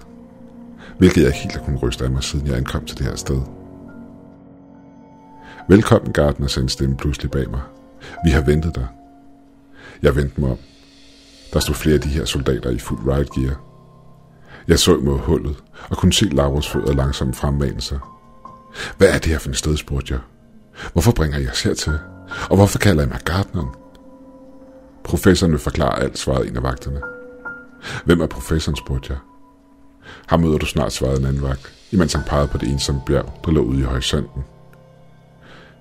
[0.98, 3.40] hvilket jeg helt har kunnet ryste af mig, siden jeg ankom til det her sted.
[5.68, 7.60] Velkommen, Gardner, sagde en stemme pludselig bag mig.
[8.24, 8.86] Vi har ventet dig.
[10.02, 10.58] Jeg vendte mig om.
[11.52, 13.60] Der stod flere af de her soldater i fuld riot gear.
[14.68, 15.56] Jeg så mod hullet
[15.90, 17.98] og kunne se Lauras fødder langsomt fremmane sig.
[18.98, 20.20] Hvad er det her for en sted, spurgte jeg.
[20.92, 21.98] Hvorfor bringer jeg os hertil?
[22.50, 23.68] Og hvorfor kalder I mig Gardneren?
[25.04, 27.00] Professoren vil forklare alt, svarede en af vagterne.
[28.04, 29.18] Hvem er professoren, spurgte jeg.
[30.26, 33.40] Ham møder du snart, svarede en anden vagt, imens han pegede på det ensomme bjerg,
[33.44, 34.44] der lå ude i horisonten.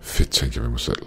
[0.01, 1.01] Fedt, tænkte jeg ved mig selv.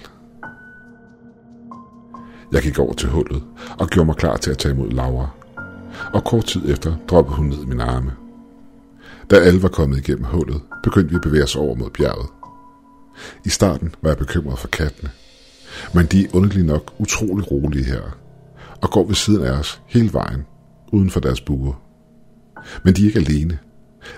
[2.52, 3.42] Jeg gik over til hullet
[3.78, 5.28] og gjorde mig klar til at tage imod Laura.
[6.12, 8.12] Og kort tid efter droppede hun ned i mine arme.
[9.30, 12.26] Da alle var kommet igennem hullet, begyndte vi at bevæge os over mod bjerget.
[13.44, 15.10] I starten var jeg bekymret for kattene,
[15.94, 18.02] men de er underligt nok utrolig rolige her,
[18.82, 20.46] og går ved siden af os hele vejen,
[20.92, 21.82] uden for deres buer.
[22.82, 23.58] Men de er ikke alene.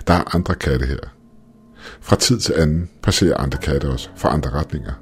[0.07, 0.99] Der er andre katte her.
[2.01, 4.93] Fra tid til anden passerer andre katte os fra andre retninger,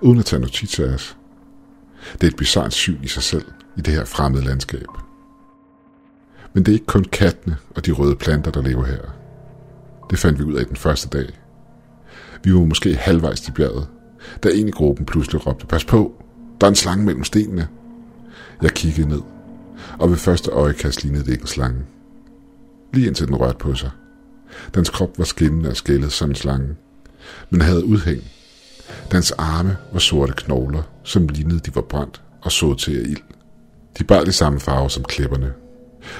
[0.00, 1.16] uden at tage notits af os.
[2.12, 3.44] Det er et bizarrt syn i sig selv
[3.76, 4.86] i det her fremmede landskab.
[6.52, 9.00] Men det er ikke kun kattene og de røde planter, der lever her.
[10.10, 11.40] Det fandt vi ud af den første dag.
[12.42, 13.88] Vi var måske halvvejs til bjerget,
[14.42, 16.24] da en i gruppen pludselig råbte, pas på,
[16.60, 17.68] der er en slange mellem stenene.
[18.62, 19.20] Jeg kiggede ned,
[19.98, 21.80] og ved første øjekast lignede det ikke en slange.
[22.92, 23.90] Lige indtil den rørte på sig.
[24.74, 26.76] Dens krop var skinnende og skældet som en slange,
[27.50, 28.22] men havde udhæng.
[29.12, 33.22] Dens arme var sorte knogler, som lignede de var brændt og så til af ild.
[33.98, 35.52] De bar de samme farver som klipperne,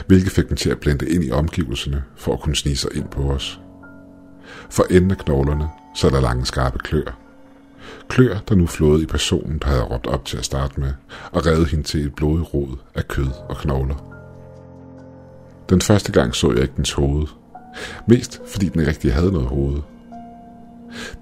[0.07, 3.09] hvilket fik dem til at blende ind i omgivelserne for at kunne snige sig ind
[3.09, 3.61] på os.
[4.71, 7.24] For enden af knoglerne så der lange skarpe klør.
[8.09, 10.93] Klør, der nu flåede i personen, der havde råbt op til at starte med,
[11.33, 14.15] og redde hende til et blodigt rod af kød og knogler.
[15.69, 17.27] Den første gang så jeg ikke dens hoved.
[18.09, 19.79] Mest fordi den ikke rigtig havde noget hoved.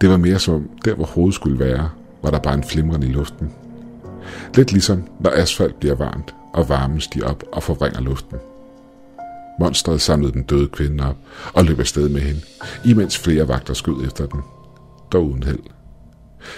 [0.01, 1.91] Det var mere som, der hvor hovedet skulle være,
[2.23, 3.53] var der bare en flimrende i luften.
[4.55, 8.39] Lidt ligesom, når asfalt bliver varmt, og varmen stiger op og forvrænger luften.
[9.61, 11.17] Monstret samlede den døde kvinde op
[11.55, 12.41] og løb afsted med hende,
[12.85, 14.41] imens flere vagter skød efter den.
[15.13, 15.82] Dog uden held.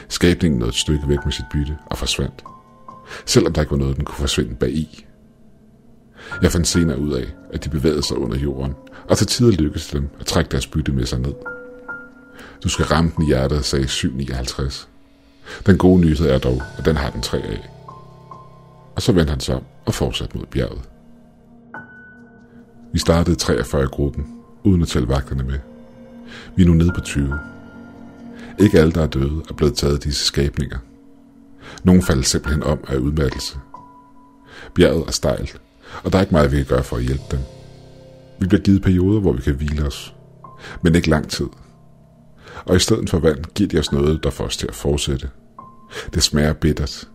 [0.08, 2.44] Skabningen nåede et stykke væk med sit bytte og forsvandt.
[3.26, 5.06] Selvom der ikke var noget, den kunne forsvinde bag i.
[6.42, 8.74] Jeg fandt senere ud af, at de bevægede sig under jorden,
[9.08, 11.34] og til tider lykkedes dem at trække deres bytte med sig ned.
[12.64, 14.88] Du skal ramme den i hjertet, sagde 759.
[15.66, 17.70] Den gode nyhed er dog, at den har den tre af.
[18.96, 20.82] Og så vendte han sig om og fortsatte mod bjerget.
[22.92, 24.26] Vi startede 43 i gruppen,
[24.62, 25.58] uden at tælle vagterne med.
[26.56, 27.38] Vi er nu nede på 20.
[28.58, 30.78] Ikke alle, der er døde, er blevet taget af disse skabninger.
[31.84, 33.58] Nogle faldt simpelthen om af udmattelse.
[34.74, 35.60] Bjerget er stejlt,
[36.04, 37.40] og der er ikke meget, vi kan gøre for at hjælpe dem.
[38.40, 40.14] Vi bliver givet perioder, hvor vi kan hvile os,
[40.82, 41.46] men ikke lang tid.
[42.64, 45.30] Og i stedet for vand giver de os noget, der får os til at fortsætte.
[46.14, 47.08] Det smager bittert.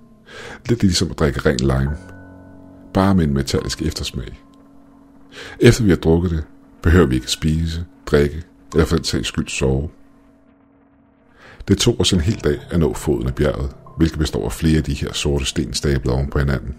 [0.70, 1.98] Lidt ligesom at drikke ren lime.
[2.94, 4.40] Bare med en metallisk eftersmag.
[5.60, 6.44] Efter vi har drukket det,
[6.84, 9.90] behøver vi ikke spise, drikke eller for den sags skyld sove.
[11.70, 14.78] Det tog os en hel dag at nå foden af bjerget, hvilket består af flere
[14.78, 16.76] af de her sorte sten stablet oven på hinanden.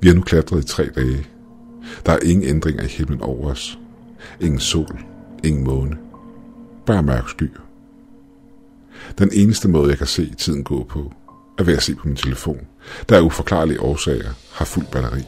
[0.00, 1.26] Vi har nu klatret i tre dage.
[2.06, 3.78] Der er ingen ændringer i himlen over os.
[4.40, 4.98] Ingen sol,
[5.44, 5.96] ingen måne.
[6.86, 7.60] Bare mørk skyer.
[9.18, 11.12] Den eneste måde, jeg kan se tiden gå på,
[11.58, 12.60] er ved at se på min telefon,
[13.08, 15.24] der af uforklarlige årsager har fuld batteri.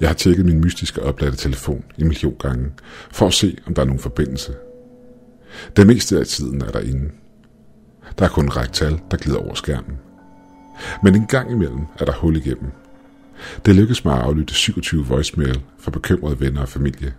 [0.00, 2.72] Jeg har tjekket min mystiske opladte telefon en million gange,
[3.10, 4.52] for at se, om der er nogen forbindelse.
[5.76, 7.12] Det meste af tiden er der ingen.
[8.18, 9.98] Der er kun en række tal, der glider over skærmen.
[11.02, 12.70] Men en gang imellem er der hul igennem.
[13.66, 17.14] Det lykkedes mig at aflytte 27 voicemail fra bekymrede venner og familie.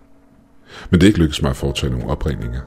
[0.90, 2.60] Men det er ikke lykkedes mig at foretage nogle opringninger.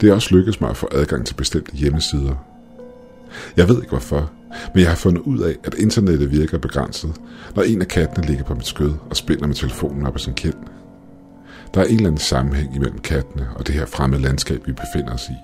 [0.00, 2.46] Det er også lykkedes mig at få adgang til bestemte hjemmesider.
[3.56, 4.32] Jeg ved ikke hvorfor,
[4.74, 7.14] men jeg har fundet ud af, at internettet virker begrænset,
[7.56, 10.34] når en af kattene ligger på mit skød og spænder med telefonen op ad sin
[10.34, 10.54] kind.
[11.74, 15.14] Der er en eller anden sammenhæng imellem kattene og det her fremmede landskab, vi befinder
[15.14, 15.36] os i.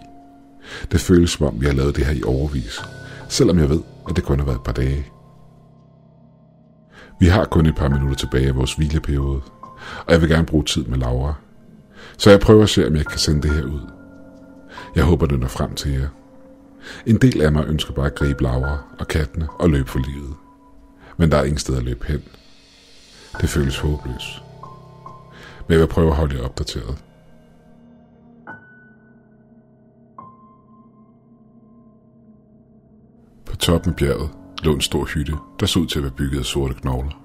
[0.93, 2.81] Det føles som om, vi har lavet det her i overvis,
[3.29, 5.07] selvom jeg ved, at det kun har været et par dage.
[7.21, 9.41] Vi har kun et par minutter tilbage af vores hvileperiode,
[10.07, 11.35] og jeg vil gerne bruge tid med Laura.
[12.19, 13.81] Så jeg prøver at se, om jeg kan sende det her ud.
[14.95, 16.09] Jeg håber, det når frem til jer.
[17.07, 20.35] En del af mig ønsker bare at gribe Laura og kattene og løbe for livet.
[21.17, 22.23] Men der er ingen sted at løbe hen.
[23.41, 24.50] Det føles håbløst.
[25.71, 27.05] Men jeg vil prøve at holde jer opdateret.
[33.47, 34.31] På toppen af bjerget
[34.63, 37.25] lå en stor hytte, der så ud til at være bygget af sorte knogler.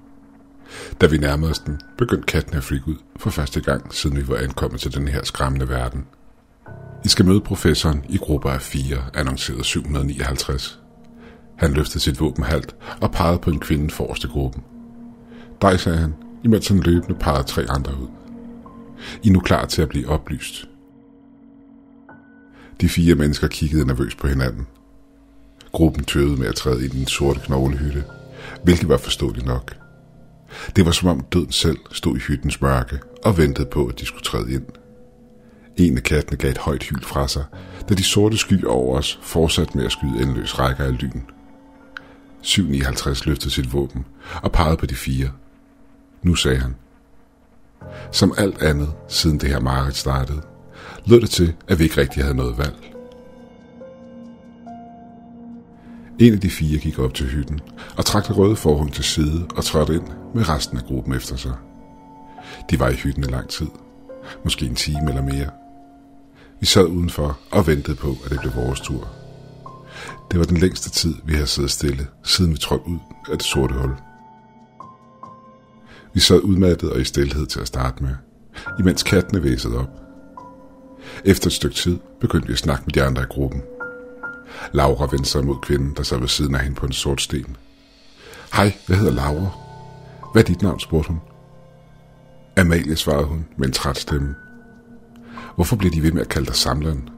[1.00, 4.28] Da vi nærmede os den, begyndte katten at flikke ud for første gang, siden vi
[4.28, 6.06] var ankommet til den her skræmmende verden.
[7.04, 10.80] I skal møde professoren i grupper af fire, annoncerede 759.
[11.56, 14.62] Han løftede sit våben halvt og pegede på en kvinde forreste gruppen.
[15.62, 18.15] Dig, sagde han, imens han løbende pegede tre andre ud.
[19.22, 20.68] I er nu klar til at blive oplyst.
[22.80, 24.66] De fire mennesker kiggede nervøst på hinanden.
[25.72, 28.04] Gruppen tøvede med at træde ind i den sorte knoglehytte,
[28.64, 29.76] hvilket var forståeligt nok.
[30.76, 34.06] Det var som om døden selv stod i hyttens mørke og ventede på, at de
[34.06, 34.66] skulle træde ind.
[35.76, 37.44] En af kattene gav et højt hyl fra sig,
[37.88, 41.20] da de sorte skyer over os fortsatte med at skyde endeløs rækker af lyn.
[42.42, 44.04] 759 løftede sit våben
[44.42, 45.30] og pegede på de fire.
[46.22, 46.74] Nu sagde han.
[48.12, 50.42] Som alt andet, siden det her marked startede,
[51.06, 52.92] lød det til, at vi ikke rigtig havde noget valg.
[56.18, 57.60] En af de fire gik op til hytten
[57.96, 61.36] og trak det røde forhånd til side og trådte ind med resten af gruppen efter
[61.36, 61.52] sig.
[62.70, 63.66] De var i hytten i lang tid.
[64.44, 65.50] Måske en time eller mere.
[66.60, 69.08] Vi sad udenfor og ventede på, at det blev vores tur.
[70.30, 72.98] Det var den længste tid, vi havde siddet stille, siden vi trådte ud
[73.30, 73.90] af det sorte hul.
[76.16, 78.14] Vi sad udmattet og i stillhed til at starte med,
[78.78, 79.90] imens kattene væsede op.
[81.24, 83.62] Efter et stykke tid begyndte vi at snakke med de andre i gruppen.
[84.72, 87.56] Laura vendte sig mod kvinden, der sad ved siden af hende på en sort sten.
[88.54, 89.50] Hej, jeg hedder Laura.
[90.32, 91.20] Hvad er dit navn, spurgte hun.
[92.56, 94.34] Amalie, svarede hun med en træt stemme.
[95.54, 97.08] Hvorfor bliver de ved med at kalde dig samleren?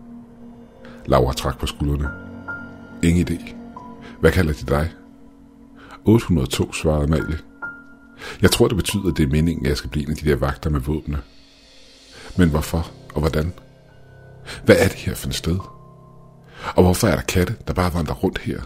[1.07, 2.11] Laura trak på skuldrene.
[3.03, 3.55] Ingen idé.
[4.21, 4.93] Hvad kalder de dig?
[6.05, 7.48] 802, svarede Amalie.
[8.43, 10.29] Jeg tror, det betyder, at det er meningen, at jeg skal blive en af de
[10.29, 11.19] der vagter med våbne.
[12.37, 13.53] Men hvorfor og hvordan?
[14.65, 15.59] Hvad er det her for et sted?
[16.77, 18.61] Og hvorfor er der katte, der bare vandrer rundt her?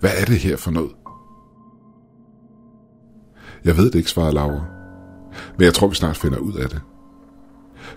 [0.00, 0.90] Hvad er det her for noget?
[3.64, 4.64] Jeg ved det ikke, svarede Laura.
[5.58, 6.80] Men jeg tror, vi snart finder ud af det.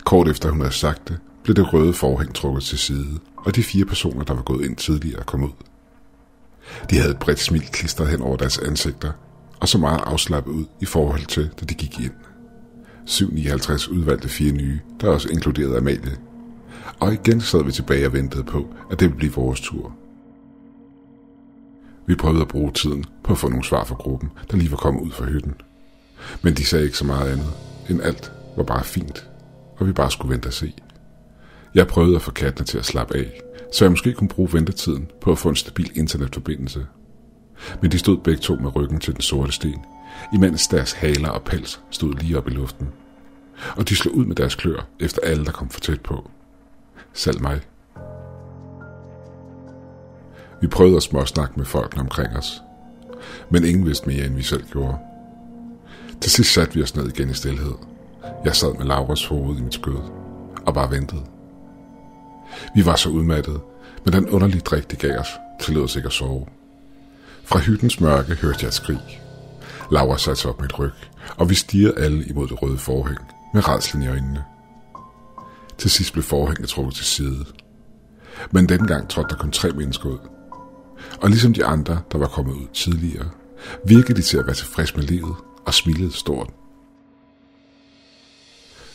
[0.06, 3.64] Kort efter hun havde sagt det, blev det røde forhæng trukket til side, og de
[3.64, 5.52] fire personer, der var gået ind tidligere, kom ud.
[6.90, 9.12] De havde et bredt smil klistret hen over deres ansigter,
[9.64, 12.12] og så meget afslappet ud i forhold til, da de gik ind.
[13.06, 16.18] 759 udvalgte fire nye, der også inkluderede Amalie.
[17.00, 19.96] Og igen sad vi tilbage og ventede på, at det ville blive vores tur.
[22.08, 24.78] Vi prøvede at bruge tiden på at få nogle svar fra gruppen, der lige var
[24.78, 25.54] kommet ud fra hytten.
[26.42, 27.54] Men de sagde ikke så meget andet,
[27.90, 29.30] end alt var bare fint,
[29.78, 30.74] og vi bare skulle vente og se.
[31.76, 33.42] Jeg prøvede at få kattene til at slappe af,
[33.74, 36.86] så jeg måske kunne bruge ventetiden på at få en stabil internetforbindelse.
[37.82, 39.86] Men de stod begge to med ryggen til den sorte sten,
[40.34, 42.88] imens deres haler og pels stod lige op i luften.
[43.76, 46.30] Og de slog ud med deres klør efter alle, der kom for tæt på.
[47.14, 47.62] Selv mig.
[50.62, 52.62] Vi prøvede at småsnakke med folkene omkring os,
[53.50, 54.98] men ingen vidste mere, end vi selv gjorde.
[56.22, 57.74] Til sidst satte vi os ned igen i stillhed.
[58.46, 60.00] Jeg sad med Lauras hoved i mit skød
[60.66, 61.22] og bare ventede.
[62.76, 63.60] Vi var så udmattede,
[64.06, 65.28] men den underlige drik, de gav os,
[65.62, 66.46] tillod os ikke at sove.
[67.54, 69.22] Fra hyttens mørke hørte jeg et skrig.
[69.92, 70.92] Laura satte sig op med et ryg,
[71.38, 73.20] og vi stirrede alle imod det røde forhæng
[73.54, 74.44] med redslen i øjnene.
[75.78, 77.46] Til sidst blev forhænget trukket til side.
[78.52, 80.18] Men denne gang trådte der kun tre mennesker ud.
[81.22, 83.30] Og ligesom de andre, der var kommet ud tidligere,
[83.88, 85.36] virkede de til at være tilfreds med livet
[85.66, 86.50] og smilede stort.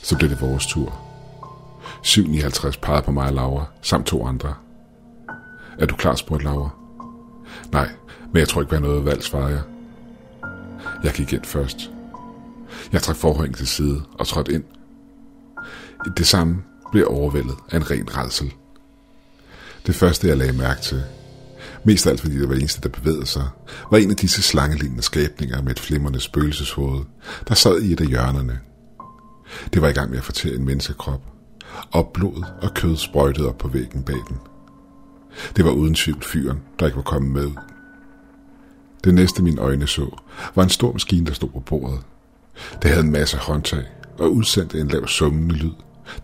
[0.03, 1.01] Så blev det vores tur.
[2.03, 4.55] 759 pegede på mig og Laura, samt to andre.
[5.79, 6.71] Er du klar, spurgte Laura.
[7.73, 7.89] Nej,
[8.33, 9.63] men jeg tror ikke, vi har noget valg, svarede jeg.
[11.05, 11.91] Jeg gik ind først.
[12.93, 14.65] Jeg trak forhængen til side og trådte ind.
[16.07, 16.63] I det samme
[16.93, 18.53] blev overvældet af en ren redsel.
[19.87, 21.03] Det første, jeg lagde mærke til,
[21.85, 23.49] mest af alt fordi det var eneste, der bevægede sig,
[23.91, 27.05] var en af disse slangelignende skabninger med et flimrende spøgelseshoved,
[27.49, 28.61] der sad i et af hjørnerne.
[29.73, 31.23] Det var i gang med at fortælle en menneskekrop,
[31.91, 34.39] og blod og kød sprøjtede op på væggen bag den.
[35.57, 37.51] Det var uden tvivl fyren, der ikke var kommet med.
[39.05, 40.17] Det næste mine øjne så,
[40.55, 42.01] var en stor maskine, der stod på bordet.
[42.83, 43.85] Det havde en masse håndtag,
[44.19, 45.73] og udsendte en lav summende lyd,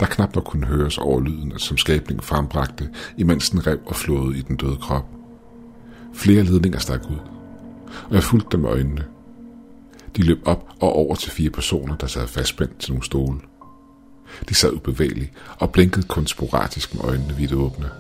[0.00, 4.38] der knap nok kunne høres over lyden, som skabningen frembragte, imens den rev og flåede
[4.38, 5.06] i den døde krop.
[6.14, 7.18] Flere ledninger stak ud,
[8.08, 9.04] og jeg fulgte dem med øjnene.
[10.16, 13.38] De løb op og over til fire personer, der sad fastspændt til nogle stole.
[14.48, 17.90] De sad ubevægelige og blinkede kun sporadisk med øjnene vidt åbne.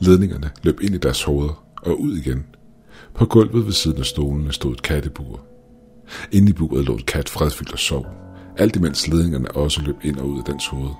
[0.00, 2.46] Ledningerne løb ind i deres hoveder og ud igen.
[3.14, 5.40] På gulvet ved siden af stolene stod et kattebur.
[6.32, 8.06] Inde i buret lå et kat fredfyldt og sov,
[8.56, 10.90] alt imens ledningerne også løb ind og ud af dens hoved.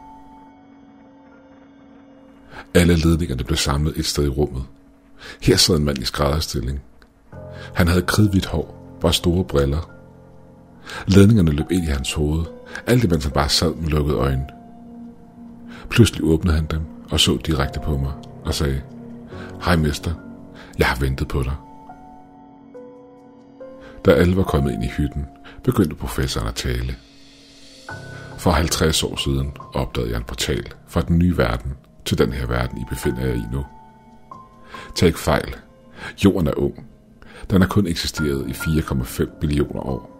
[2.75, 4.63] Alle ledningerne blev samlet et sted i rummet.
[5.43, 6.81] Her sad en mand i skrædderstilling.
[7.75, 9.91] Han havde kridhvidt hår, var store briller.
[11.07, 12.45] Ledningerne løb ind i hans hoved,
[12.87, 14.47] alt imens han bare sad med lukkede øjne.
[15.91, 18.13] Pludselig åbnede han dem og så direkte på mig
[18.45, 18.83] og sagde,
[19.65, 20.15] Hej mester,
[20.79, 21.55] jeg har ventet på dig.
[24.05, 25.27] Da alle var kommet ind i hytten,
[25.65, 26.97] begyndte professoren at tale.
[28.39, 32.47] For 50 år siden opdagede jeg en portal fra den nye verden til den her
[32.47, 33.65] verden, I befinder jer i nu.
[34.95, 35.57] Tag ikke fejl.
[36.25, 36.87] Jorden er ung.
[37.51, 40.11] Den har kun eksisteret i 4,5 billioner år.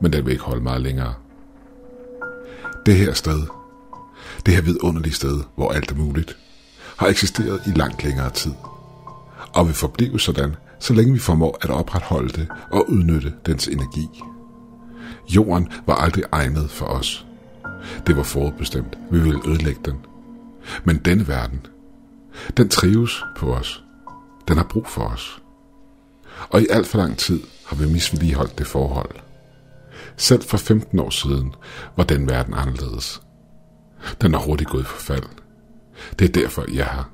[0.00, 1.14] Men den vil ikke holde meget længere.
[2.86, 3.40] Det her sted,
[4.46, 6.36] det her vidunderlige sted, hvor alt er muligt,
[6.96, 8.52] har eksisteret i langt længere tid.
[9.54, 14.08] Og vil forblive sådan, så længe vi formår at opretholde det og udnytte dens energi.
[15.28, 17.26] Jorden var aldrig egnet for os.
[18.06, 18.98] Det var forudbestemt.
[19.10, 19.96] Vi ville ødelægge den.
[20.84, 21.66] Men denne verden,
[22.56, 23.84] den trives på os.
[24.48, 25.42] Den har brug for os.
[26.48, 29.14] Og i alt for lang tid har vi misvedligeholdt det forhold.
[30.16, 31.54] Selv for 15 år siden
[31.96, 33.22] var den verden anderledes.
[34.20, 35.28] Den er hurtigt gået i forfald.
[36.18, 37.10] Det er derfor, jeg er her.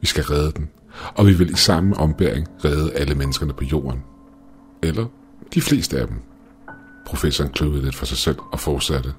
[0.00, 0.70] Vi skal redde den,
[1.14, 4.02] og vi vil i samme ombæring redde alle menneskerne på jorden.
[4.82, 5.06] Eller
[5.54, 6.16] de fleste af dem.
[7.06, 9.12] Professoren kløvede lidt for sig selv og fortsatte.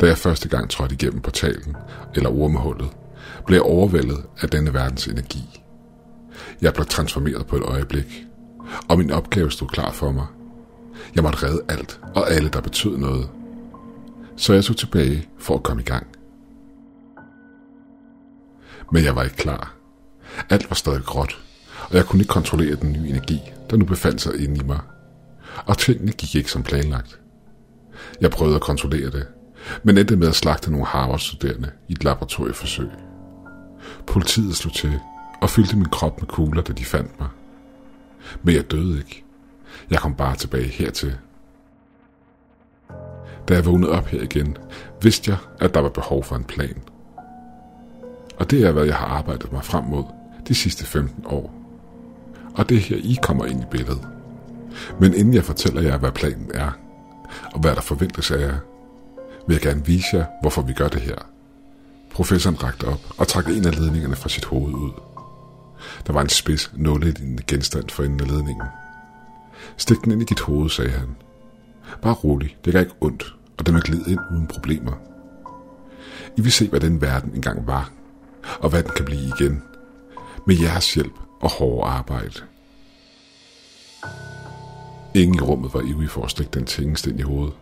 [0.00, 1.76] Da jeg første gang trådte igennem portalen,
[2.14, 2.88] eller ormehullet,
[3.46, 5.62] blev jeg overvældet af denne verdens energi.
[6.60, 8.26] Jeg blev transformeret på et øjeblik,
[8.88, 10.26] og min opgave stod klar for mig.
[11.14, 13.28] Jeg måtte redde alt og alle, der betød noget.
[14.36, 16.06] Så jeg tog tilbage for at komme i gang.
[18.92, 19.79] Men jeg var ikke klar.
[20.50, 21.40] Alt var stadig gråt,
[21.90, 23.40] og jeg kunne ikke kontrollere den nye energi,
[23.70, 24.80] der nu befandt sig inde i mig.
[25.66, 27.20] Og tingene gik ikke som planlagt.
[28.20, 29.26] Jeg prøvede at kontrollere det,
[29.82, 32.88] men endte med at slagte nogle Harvard-studerende i et laboratorieforsøg.
[34.06, 35.00] Politiet slog til
[35.42, 37.28] og fyldte min krop med kugler, da de fandt mig.
[38.42, 39.24] Men jeg døde ikke.
[39.90, 41.18] Jeg kom bare tilbage hertil.
[43.48, 44.56] Da jeg vågnede op her igen,
[45.02, 46.82] vidste jeg, at der var behov for en plan.
[48.36, 50.04] Og det er, hvad jeg har arbejdet mig frem mod
[50.50, 51.54] de sidste 15 år.
[52.54, 54.08] Og det er her, I kommer ind i billedet.
[55.00, 56.70] Men inden jeg fortæller jer, hvad planen er,
[57.52, 58.58] og hvad der forventes af jer,
[59.46, 61.14] vil jeg gerne vise jer, hvorfor vi gør det her.
[62.12, 64.92] Professoren rakte op og trak en af ledningerne fra sit hoved ud.
[66.06, 68.66] Der var en spids, nålelignende genstand for enden af ledningen.
[69.76, 71.16] Stik den ind i dit hoved, sagde han.
[72.02, 74.92] Bare rolig, det gør ikke ondt, og den vil glide ind uden problemer.
[76.36, 77.92] I vil se, hvad den verden engang var,
[78.60, 79.62] og hvad den kan blive igen.
[80.50, 82.40] Med jeres hjælp og hårde arbejde.
[85.14, 87.54] Ingen i rummet var ivrig for at stikke den tingest ind i hovedet.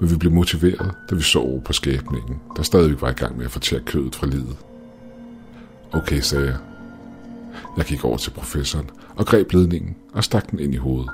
[0.00, 3.36] Men vi blev motiveret, da vi så over på skæbningen, der stadigvæk var i gang
[3.36, 4.56] med at fortære kødet fra livet.
[5.92, 6.56] Okay, sagde jeg.
[7.76, 11.10] Jeg gik over til professoren og greb ledningen og stak den ind i hovedet.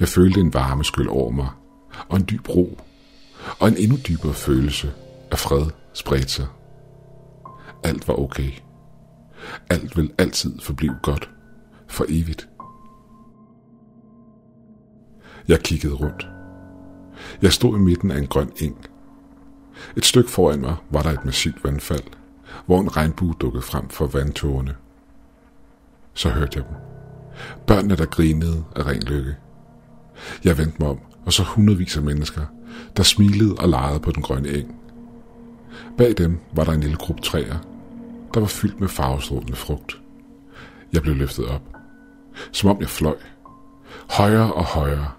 [0.00, 1.48] Jeg følte en varme skyld over mig,
[2.08, 2.80] og en dyb ro,
[3.58, 4.92] og en endnu dybere følelse
[5.30, 6.46] af fred spredte sig.
[7.84, 8.50] Alt var okay.
[9.70, 11.30] Alt vil altid forblive godt.
[11.86, 12.48] For evigt.
[15.48, 16.28] Jeg kiggede rundt.
[17.42, 18.86] Jeg stod i midten af en grøn eng.
[19.96, 22.04] Et stykke foran mig var der et massivt vandfald,
[22.66, 24.74] hvor en regnbue dukkede frem for vandtårene.
[26.14, 26.76] Så hørte jeg dem.
[27.66, 29.36] Børnene, der grinede af ren lykke.
[30.44, 30.98] Jeg vendte mig om
[31.28, 32.42] og så hundredvis af mennesker,
[32.96, 34.74] der smilede og legede på den grønne eng.
[35.98, 37.58] Bag dem var der en lille gruppe træer,
[38.34, 40.00] der var fyldt med farvestrålende frugt.
[40.92, 41.62] Jeg blev løftet op,
[42.52, 43.16] som om jeg fløj.
[44.10, 45.10] Højere og højere.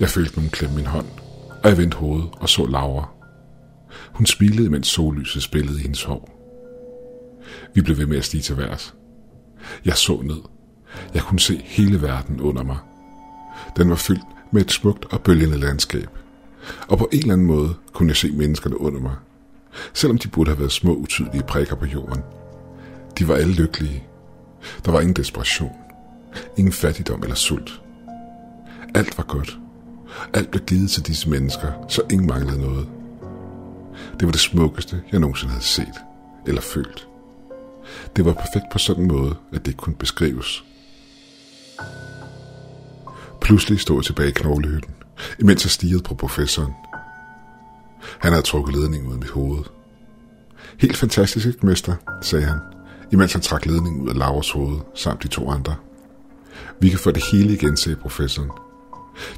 [0.00, 1.06] Jeg følte nogen klemme min hånd,
[1.62, 3.08] og jeg vendte hovedet og så Laura.
[4.12, 6.30] Hun smilede, mens sollyset spillede i hendes hår.
[7.74, 8.94] Vi blev ved med at stige til værs.
[9.84, 10.40] Jeg så ned.
[11.14, 12.78] Jeg kunne se hele verden under mig.
[13.76, 16.08] Den var fyldt med et smukt og bølgende landskab.
[16.88, 19.16] Og på en eller anden måde kunne jeg se menneskerne under mig.
[19.94, 22.22] Selvom de burde have været små, utydelige prikker på jorden.
[23.18, 24.04] De var alle lykkelige.
[24.84, 25.72] Der var ingen desperation.
[26.56, 27.80] Ingen fattigdom eller sult.
[28.94, 29.58] Alt var godt.
[30.34, 32.88] Alt blev givet til disse mennesker, så ingen manglede noget.
[34.20, 35.94] Det var det smukkeste, jeg nogensinde havde set
[36.46, 37.08] eller følt.
[38.16, 40.64] Det var perfekt på sådan en måde, at det ikke kunne beskrives.
[43.40, 44.94] Pludselig stod jeg tilbage i knoglehytten,
[45.40, 46.72] imens jeg stirrede på professoren.
[48.18, 49.64] Han havde trukket ledningen ud af mit hoved.
[50.78, 52.58] Helt fantastisk, ikke, mester, sagde han,
[53.12, 55.74] imens han trak ledningen ud af Lauras hoved, samt de to andre.
[56.80, 58.50] Vi kan få det hele igen, sagde professoren.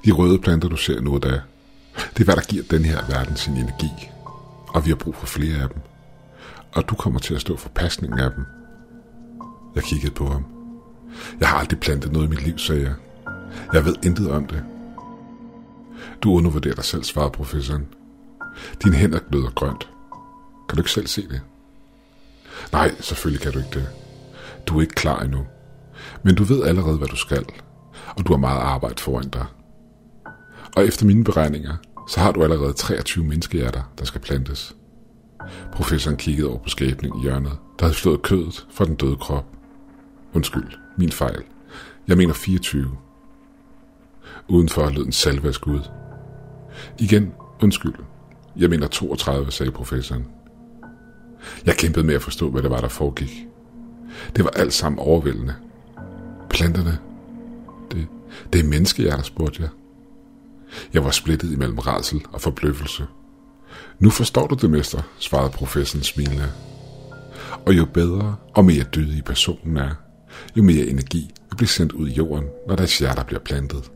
[0.05, 1.41] De røde planter, du ser nu og da,
[1.97, 3.91] det er hvad der giver den her verden sin energi.
[4.69, 5.79] Og vi har brug for flere af dem.
[6.73, 8.45] Og du kommer til at stå for pasningen af dem.
[9.75, 10.45] Jeg kiggede på ham.
[11.41, 12.95] Jeg har aldrig plantet noget i mit liv, sagde jeg.
[13.73, 14.62] Jeg ved intet om det.
[16.23, 17.87] Du undervurderer dig selv, svarede professoren.
[18.85, 19.91] Dine hænder gløder grønt.
[20.69, 21.41] Kan du ikke selv se det?
[22.73, 23.89] Nej, selvfølgelig kan du ikke det.
[24.67, 25.47] Du er ikke klar endnu.
[26.23, 27.45] Men du ved allerede, hvad du skal,
[28.17, 29.47] og du har meget arbejde foran dig.
[30.77, 31.77] Og efter mine beregninger,
[32.09, 34.77] så har du allerede 23 menneskehjerter, der skal plantes.
[35.73, 39.45] Professoren kiggede over på skæbningen i hjørnet, der havde slået kødet fra den døde krop.
[40.35, 41.43] Undskyld, min fejl.
[42.09, 42.97] Jeg mener 24.
[44.49, 45.81] Udenfor lød en salve af skud.
[46.99, 47.33] Igen,
[47.63, 47.95] undskyld.
[48.59, 50.27] Jeg mener 32, sagde professoren.
[51.67, 53.47] Jeg kæmpede med at forstå, hvad det var, der foregik.
[54.37, 55.55] Det var alt sammen overvældende.
[56.51, 56.99] Planterne.
[57.91, 58.07] Det,
[58.53, 59.71] det er menneskehjerter, spurgte jeg.
[60.95, 63.07] Jeg var splittet imellem rædsel og forbløffelse.
[63.99, 66.53] Nu forstår du det, mester, svarede professoren smilende.
[67.67, 69.91] Og jo bedre og mere dødig personen er,
[70.57, 73.91] jo mere energi vil blive sendt ud i jorden, når deres hjerter bliver plantet.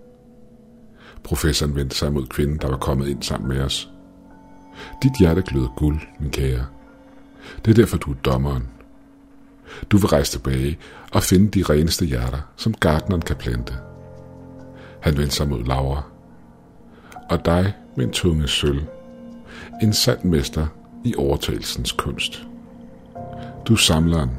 [1.25, 3.91] Professoren vendte sig mod kvinden, der var kommet ind sammen med os.
[5.03, 6.67] Dit hjerte gløder guld, min kære.
[7.65, 8.69] Det er derfor, du er dommeren.
[9.91, 10.79] Du vil rejse tilbage
[11.13, 13.75] og finde de reneste hjerter, som gartneren kan plante.
[15.01, 16.03] Han vendte sig mod Laura.
[17.31, 18.83] Og dig med en tunge sølv.
[19.83, 20.67] En sand mester
[21.05, 22.47] i overtagelsens kunst.
[23.65, 24.31] Du er samleren.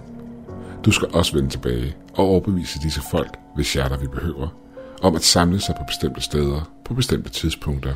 [0.86, 4.48] Du skal også vende tilbage og overbevise disse folk, hvis hjerter vi behøver,
[5.02, 7.96] om at samle sig på bestemte steder på bestemte tidspunkter.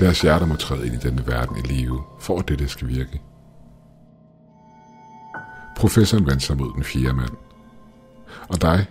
[0.00, 3.20] Deres hjerter må træde ind i denne verden i live, for at dette skal virke.
[5.76, 7.36] Professoren vendte sig mod den fjerde mand.
[8.48, 8.86] Og dig?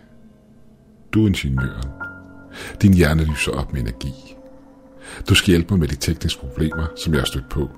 [1.13, 1.89] Du er ingeniøren.
[2.81, 4.13] Din hjerne lyser op med energi.
[5.29, 7.69] Du skal hjælpe mig med de tekniske problemer, som jeg har stødt på.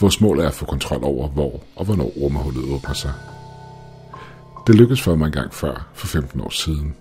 [0.00, 3.12] Vores mål er at få kontrol over, hvor og hvornår rumhullet åbner sig.
[4.66, 6.94] Det lykkedes for mig en gang før, for 15 år siden.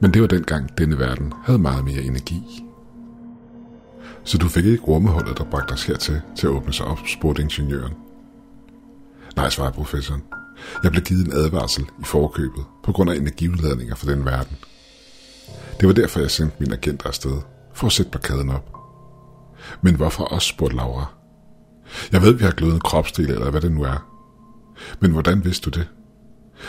[0.00, 2.67] Men det var dengang, denne verden havde meget mere energi.
[4.28, 7.42] Så du fik ikke rummeholdet, der bragte os hertil, til at åbne sig op, spurgte
[7.42, 7.92] ingeniøren.
[9.36, 10.22] Nej, svarede professoren.
[10.82, 14.56] Jeg blev givet en advarsel i forkøbet på grund af energiudladninger fra den verden.
[15.80, 17.40] Det var derfor, jeg sendte min agent afsted,
[17.74, 18.76] for at sætte parkaden op.
[19.82, 21.06] Men hvorfor også, spurgte Laura.
[22.12, 24.08] Jeg ved, vi har glødet en kropsdel, eller hvad det nu er.
[25.00, 25.88] Men hvordan vidste du det?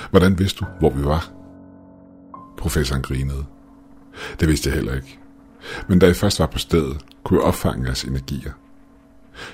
[0.10, 1.32] Hvordan vidste du, hvor vi var?
[2.58, 3.46] Professoren grinede.
[4.40, 5.19] Det vidste jeg heller ikke.
[5.88, 8.52] Men da jeg først var på stedet, kunne jeg opfange jeres energier.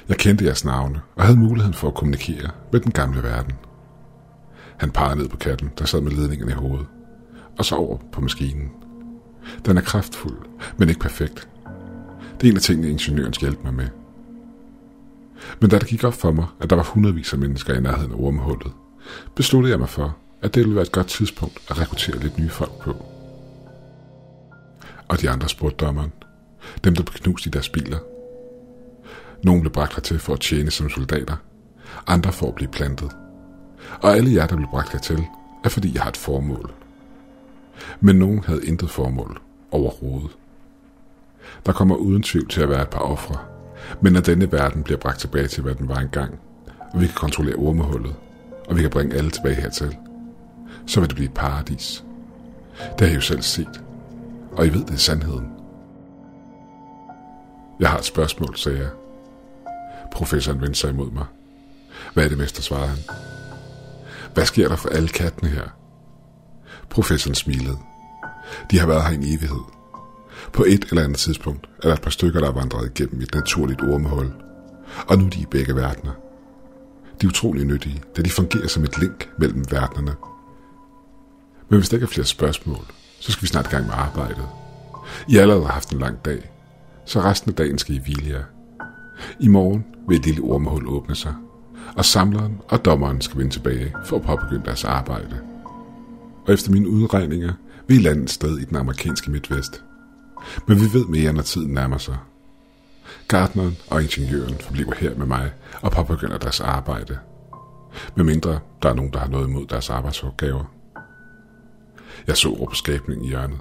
[0.09, 3.53] Jeg kendte jeres navne og havde muligheden for at kommunikere med den gamle verden.
[4.77, 6.87] Han pegede ned på katten, der sad med ledningen i hovedet,
[7.57, 8.71] og så over på maskinen.
[9.65, 10.37] Den er kraftfuld,
[10.77, 11.49] men ikke perfekt.
[12.41, 13.87] Det er en af tingene, ingeniøren skal hjælpe mig med.
[15.59, 18.11] Men da det gik op for mig, at der var hundredvis af mennesker i nærheden
[18.11, 18.71] af ormehullet,
[19.35, 22.49] besluttede jeg mig for, at det ville være et godt tidspunkt at rekruttere lidt nye
[22.49, 23.14] folk på.
[25.07, 26.13] Og de andre spurgte dommeren,
[26.83, 27.97] dem der blev knust i deres biler.
[29.43, 31.35] Nogle blev bragt hertil for at tjene som soldater,
[32.07, 33.11] andre for at blive plantet.
[34.01, 35.23] Og alle jer, der blev bragt hertil,
[35.63, 36.71] er fordi jeg har et formål.
[37.99, 39.41] Men nogen havde intet formål
[39.71, 40.31] overhovedet.
[41.65, 43.37] Der kommer uden tvivl til at være et par ofre,
[44.01, 46.39] men når denne verden bliver bragt tilbage til, hvad den var engang,
[46.93, 48.15] og vi kan kontrollere ormehullet,
[48.67, 49.97] og vi kan bringe alle tilbage hertil,
[50.87, 52.03] så vil det blive et paradis.
[52.79, 53.84] Det har jeg jo selv set.
[54.57, 55.47] Og I ved, det er sandheden.
[57.79, 58.89] Jeg har et spørgsmål, sagde jeg.
[60.11, 61.25] Professoren vendte sig imod mig.
[62.13, 62.97] Hvad er det, mester, svarede han.
[64.33, 65.63] Hvad sker der for alle kattene her?
[66.89, 67.77] Professoren smilede.
[68.71, 69.63] De har været her en evighed.
[70.53, 73.35] På et eller andet tidspunkt er der et par stykker, der er vandret igennem et
[73.35, 74.33] naturligt ormehul.
[75.07, 76.11] Og nu er de i begge verdener.
[77.21, 80.15] De er utrolig nyttige, da de fungerer som et link mellem verdenerne
[81.69, 82.85] men hvis der ikke er flere spørgsmål,
[83.25, 84.47] så skal vi snart i gang med arbejdet.
[85.27, 86.51] I har allerede haft en lang dag,
[87.05, 88.43] så resten af dagen skal I hvile jer.
[89.39, 91.33] I morgen vil et lille ormehul åbne sig,
[91.97, 95.39] og samleren og dommeren skal vende tilbage for at påbegynde deres arbejde.
[96.47, 97.53] Og efter mine udregninger
[97.87, 99.83] vil I lande et sted i den amerikanske midtvest.
[100.67, 102.17] Men vi ved mere, når tiden nærmer sig.
[103.27, 105.51] Gartneren og ingeniøren forbliver her med mig
[105.81, 107.17] og påbegynder deres arbejde.
[108.15, 110.74] Medmindre der er nogen, der har noget imod deres arbejdsopgaver.
[112.27, 113.59] Jeg så over i hjørnet.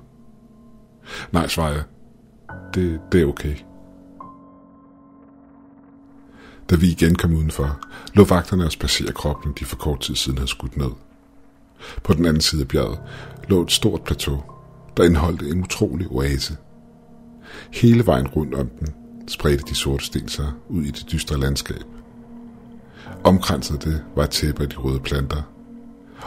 [1.32, 1.84] Nej, svarede jeg.
[2.74, 3.56] Det, det er okay.
[6.70, 7.80] Da vi igen kom udenfor,
[8.14, 10.90] lå vagterne og spacerede kroppen, de for kort tid siden havde skudt ned.
[12.02, 12.98] På den anden side af bjerget
[13.48, 14.42] lå et stort plateau,
[14.96, 16.56] der indeholdte en utrolig oase.
[17.72, 18.88] Hele vejen rundt om den
[19.28, 21.84] spredte de sorte sten sig ud i det dystre landskab.
[23.24, 25.42] Omkranset det var et tæppe af de røde planter,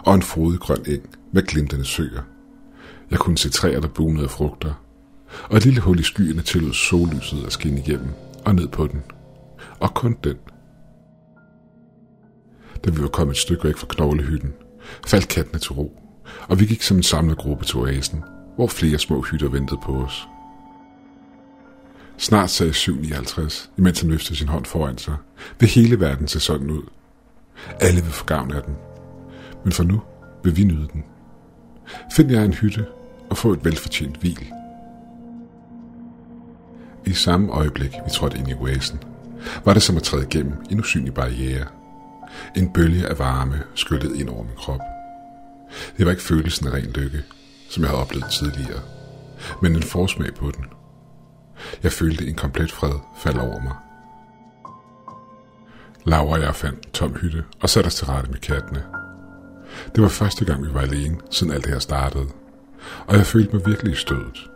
[0.06, 2.22] og en frodig grøn eng med glimtende søer.
[3.12, 4.74] Jeg kunne se træer, der bunede af frugter,
[5.50, 8.10] og et lille hul i skyerne tillod sollyset at skinne igennem
[8.45, 9.04] og ned på den.
[9.80, 10.38] Og kun den.
[12.86, 14.54] Da vi var kommet et stykke væk fra knoglehytten,
[15.08, 16.00] faldt kattene til ro,
[16.48, 18.24] og vi gik som en samlet gruppe til oasen,
[18.56, 20.28] hvor flere små hytter ventede på os.
[22.18, 25.16] Snart sagde 759, imens han løftede sin hånd foran sig,
[25.60, 26.84] vil hele verden se sådan ud.
[27.80, 28.76] Alle vil få gavn af den.
[29.64, 30.01] Men for nu
[30.43, 31.03] vil vi nyde den.
[32.16, 32.86] Find jer en hytte
[33.30, 34.53] og få et velfortjent hvil.
[37.05, 38.99] I samme øjeblik, vi trådte ind i oasen,
[39.66, 41.66] var det som at træde igennem en usynlig barriere.
[42.55, 44.80] En bølge af varme skyllede ind over min krop.
[45.97, 47.24] Det var ikke følelsen af ren lykke,
[47.70, 48.82] som jeg havde oplevet tidligere,
[49.62, 50.66] men en forsmag på den.
[51.84, 53.76] Jeg følte en komplet fred falde over mig.
[56.05, 58.84] Laura og jeg fandt en tom hytte og satte os til rette med kattene.
[59.96, 62.28] Det var første gang, vi var alene, siden alt det her startede,
[63.08, 64.50] og jeg følte mig virkelig i stødet.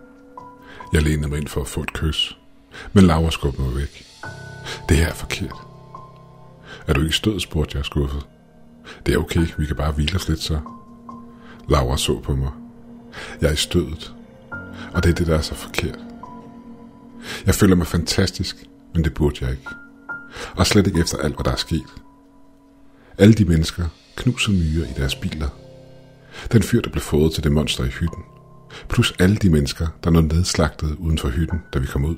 [0.93, 2.37] Jeg lænede mig ind for at få et kys,
[2.93, 4.05] men Laura skubbede mig væk.
[4.89, 5.55] Det her er forkert.
[6.87, 8.25] Er du ikke stød, spurgte jeg skuffet.
[9.05, 10.59] Det er okay, vi kan bare hvile os lidt så.
[11.69, 12.51] Laura så på mig.
[13.41, 14.13] Jeg er i stødet,
[14.93, 15.99] og det er det, der er så forkert.
[17.45, 18.55] Jeg føler mig fantastisk,
[18.93, 19.69] men det burde jeg ikke.
[20.55, 21.87] Og slet ikke efter alt, hvad der er sket.
[23.17, 25.49] Alle de mennesker knuser myrer i deres biler.
[26.51, 28.23] Den fyr, der blev fået til det monster i hytten.
[28.89, 32.17] Plus alle de mennesker, der nåede nedslagtet uden for hytten, da vi kom ud.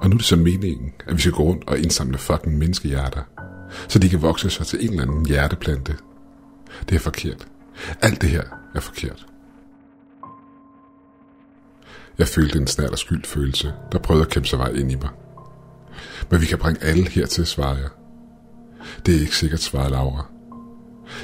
[0.00, 3.22] Og nu er det så meningen, at vi skal gå rundt og indsamle fucking menneskehjerter,
[3.88, 5.96] så de kan vokse sig til en eller anden hjerteplante.
[6.88, 7.48] Det er forkert.
[8.02, 8.42] Alt det her
[8.74, 9.26] er forkert.
[12.18, 15.10] Jeg følte en snært skyldfølelse, der prøvede at kæmpe sig vej ind i mig.
[16.30, 17.88] Men vi kan bringe alle hertil, svarer jeg.
[19.06, 20.33] Det er ikke sikkert, svarer Laura.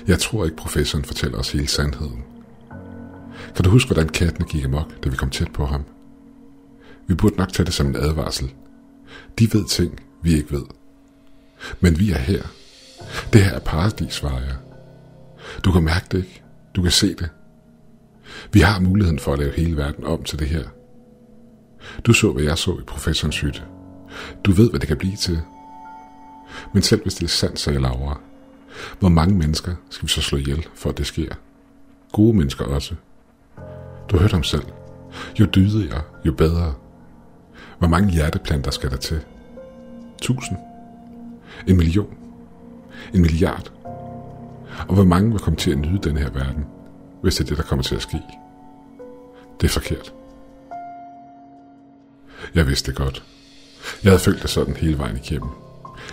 [0.09, 2.25] Jeg tror ikke, professoren fortæller os hele sandheden.
[3.55, 5.85] Kan du huske, hvordan kattene gik amok, da vi kom tæt på ham?
[7.07, 8.53] Vi burde nok tage det som en advarsel.
[9.39, 10.65] De ved ting, vi ikke ved.
[11.81, 12.43] Men vi er her.
[13.33, 14.57] Det her er paradis, svarer jeg.
[15.65, 16.43] Du kan mærke det ikke.
[16.77, 17.29] Du kan se det.
[18.53, 20.65] Vi har muligheden for at lave hele verden om til det her.
[22.05, 23.63] Du så, hvad jeg så i professorens hytte.
[24.45, 25.41] Du ved, hvad det kan blive til.
[26.75, 28.21] Men selv hvis det er sandt, sagde Laura,
[28.99, 31.35] hvor mange mennesker skal vi så slå ihjel, for at det sker?
[32.13, 32.95] Gode mennesker også.
[34.11, 34.65] Du hørte ham selv.
[35.41, 36.75] Jo dydigere, jo bedre.
[37.79, 39.21] Hvor mange hjerteplanter skal der til?
[40.23, 40.59] Tusind?
[41.67, 42.15] En million?
[43.15, 43.73] En milliard?
[44.89, 46.65] Og hvor mange vil komme til at nyde den her verden,
[47.23, 48.21] hvis det er det, der kommer til at ske?
[49.61, 50.13] Det er forkert.
[52.55, 53.25] Jeg vidste det godt.
[54.05, 55.51] Jeg havde følt det sådan hele vejen igennem.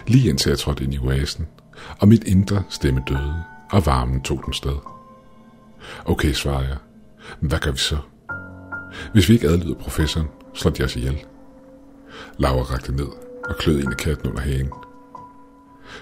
[0.08, 1.48] Lige indtil jeg trådte ind i oasen,
[2.00, 4.76] og mit indre stemme døde, og varmen tog den sted.
[6.06, 6.78] Okay, svarede jeg.
[7.40, 7.98] Men hvad gør vi så?
[9.14, 11.26] Hvis vi ikke adlyder professoren, slår de os ihjel.
[12.38, 13.08] Laura rakte ned
[13.50, 14.72] og klød en af katten under hagen.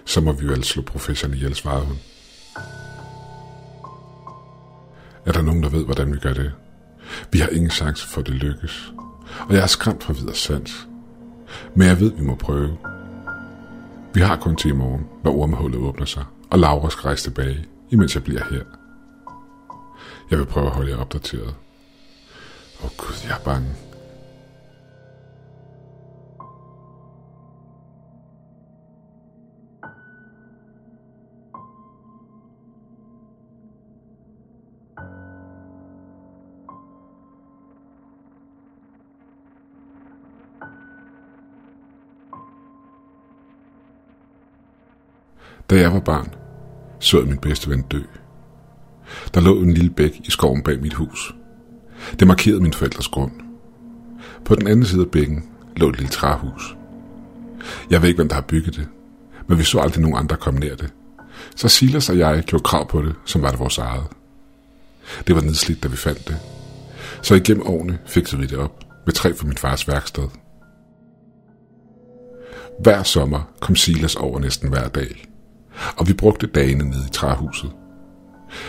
[0.06, 1.98] Så må vi vel altså slå professoren ihjel, svarede hun.
[5.26, 6.52] Er der nogen, der ved, hvordan vi gør det?
[7.32, 8.94] Vi har ingen chance for, at det lykkes
[9.40, 10.88] og jeg er skræmt fra videre sans.
[11.76, 12.78] Men jeg ved, vi må prøve.
[14.16, 17.66] Vi har kun til i morgen, når ormehullet åbner sig, og Laura skal rejse tilbage,
[17.90, 18.64] imens jeg bliver her.
[20.32, 21.56] Jeg vil prøve at holde jer opdateret.
[22.80, 23.68] Åh oh, gud, jeg er bange.
[45.70, 46.34] Da jeg var barn,
[47.00, 48.02] så jeg min bedste ven dø.
[49.34, 51.36] Der lå en lille bæk i skoven bag mit hus.
[52.20, 53.32] Det markerede min forældres grund.
[54.46, 56.78] På den anden side af bækken lå et lille træhus.
[57.90, 58.88] Jeg ved ikke, hvem der har bygget det,
[59.48, 60.94] men vi så aldrig nogen andre komme nær det.
[61.56, 64.08] Så Silas og jeg gjorde krav på det, som var det vores eget.
[65.28, 66.38] Det var nedslidt, da vi fandt det.
[67.22, 70.28] Så igennem årene fik vi det op, med træ fra min fars værksted.
[72.80, 75.28] Hver sommer kom Silas over næsten hver dag,
[75.98, 77.72] og vi brugte dagene nede i træhuset.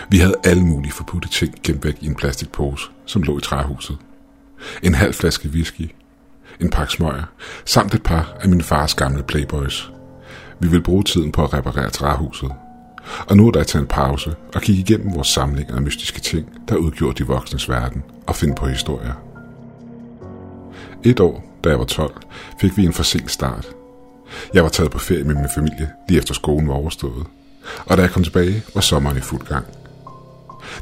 [0.08, 3.98] Vi havde alle mulige forbudte ting gemt væk i en plastikpose, som lå i træhuset.
[4.82, 5.90] En halv flaske whisky,
[6.60, 7.24] en pakke smøger,
[7.64, 9.90] samt et par af min fars gamle playboys.
[10.60, 12.52] Vi ville bruge tiden på at reparere træhuset.
[13.28, 16.48] Og nu er der taget en pause og kigge igennem vores samling af mystiske ting,
[16.68, 19.12] der udgjorde de voksnes verden, og finde på historier.
[21.04, 22.22] Et år, da jeg var 12,
[22.60, 23.75] fik vi en forsinket start.
[24.54, 27.26] Jeg var taget på ferie med min familie, lige efter skolen var overstået.
[27.86, 29.66] Og da jeg kom tilbage, var sommeren i fuld gang.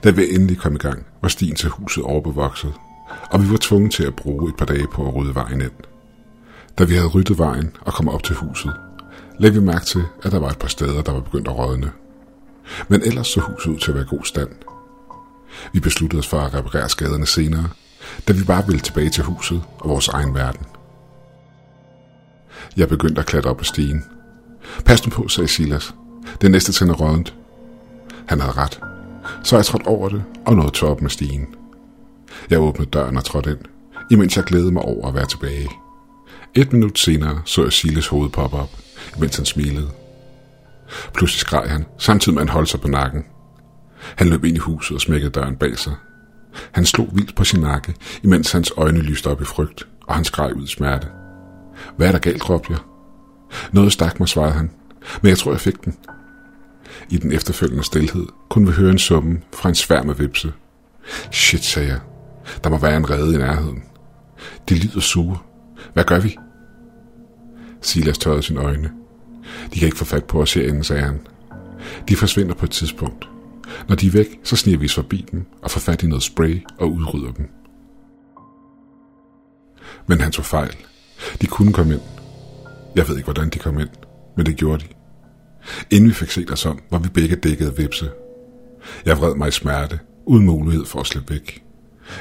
[0.05, 2.72] Da vi endelig kom i gang, var stien til huset overbevokset,
[3.30, 5.70] og vi var tvunget til at bruge et par dage på at rydde vejen ind.
[6.78, 8.72] Da vi havde ryddet vejen og kom op til huset,
[9.38, 11.90] lagde vi mærke til, at der var et par steder, der var begyndt at rådne.
[12.88, 14.51] Men ellers så huset ud til at være i god stand.
[15.72, 17.68] Vi besluttede os for at reparere skaderne senere,
[18.28, 20.66] da vi bare ville tilbage til huset og vores egen verden.
[22.77, 24.05] Jeg begyndte at klatre op ad stigen.
[24.85, 25.95] Pas nu på, sagde Silas.
[26.41, 27.35] Det næste trin er rådent.
[28.27, 28.81] Han havde ret.
[29.43, 31.47] Så jeg trådte over det og nåede toppen af stigen.
[32.51, 33.59] Jeg åbnede døren og trådte ind,
[34.11, 35.68] imens jeg glædede mig over at være tilbage.
[36.55, 38.70] Et minut senere så jeg Silas hoved poppe op,
[39.16, 39.89] imens han smilede.
[41.14, 43.25] Pludselig skreg han, samtidig med at han holdt sig på nakken.
[44.16, 45.93] Han løb ind i huset og smækkede døren bag sig.
[46.72, 50.25] Han slog vildt på sin nakke, imens hans øjne lyste op i frygt, og han
[50.25, 51.07] skreg ud i smerte.
[51.97, 52.81] Hvad er der galt, råbte jeg.
[53.72, 54.70] Noget stak mig, svarede han,
[55.22, 55.97] men jeg tror, jeg fik den.
[57.11, 60.53] I den efterfølgende stilhed kunne vi høre en summe fra en sværm af vipse.
[61.33, 62.01] Shit, sagde jeg.
[62.64, 63.83] Der må være en rede i nærheden.
[64.68, 65.39] De lyder sure.
[65.93, 66.37] Hvad gør vi?
[67.81, 68.91] Silas tørrede sine øjne.
[69.75, 71.20] De kan ikke få fat på os herinde, sagde han.
[72.09, 73.29] De forsvinder på et tidspunkt.
[73.89, 76.22] Når de er væk, så sniger vi os forbi dem og får fat i noget
[76.22, 77.49] spray og udrydder dem.
[80.07, 80.77] Men han tog fejl.
[81.41, 82.03] De kunne komme ind.
[82.97, 83.89] Jeg ved ikke, hvordan de kom ind,
[84.37, 84.89] men det gjorde de.
[85.91, 88.11] Inden vi fik set os om, var vi begge dækket af vipse.
[89.05, 91.62] Jeg vred mig i smerte, uden mulighed for at slippe væk.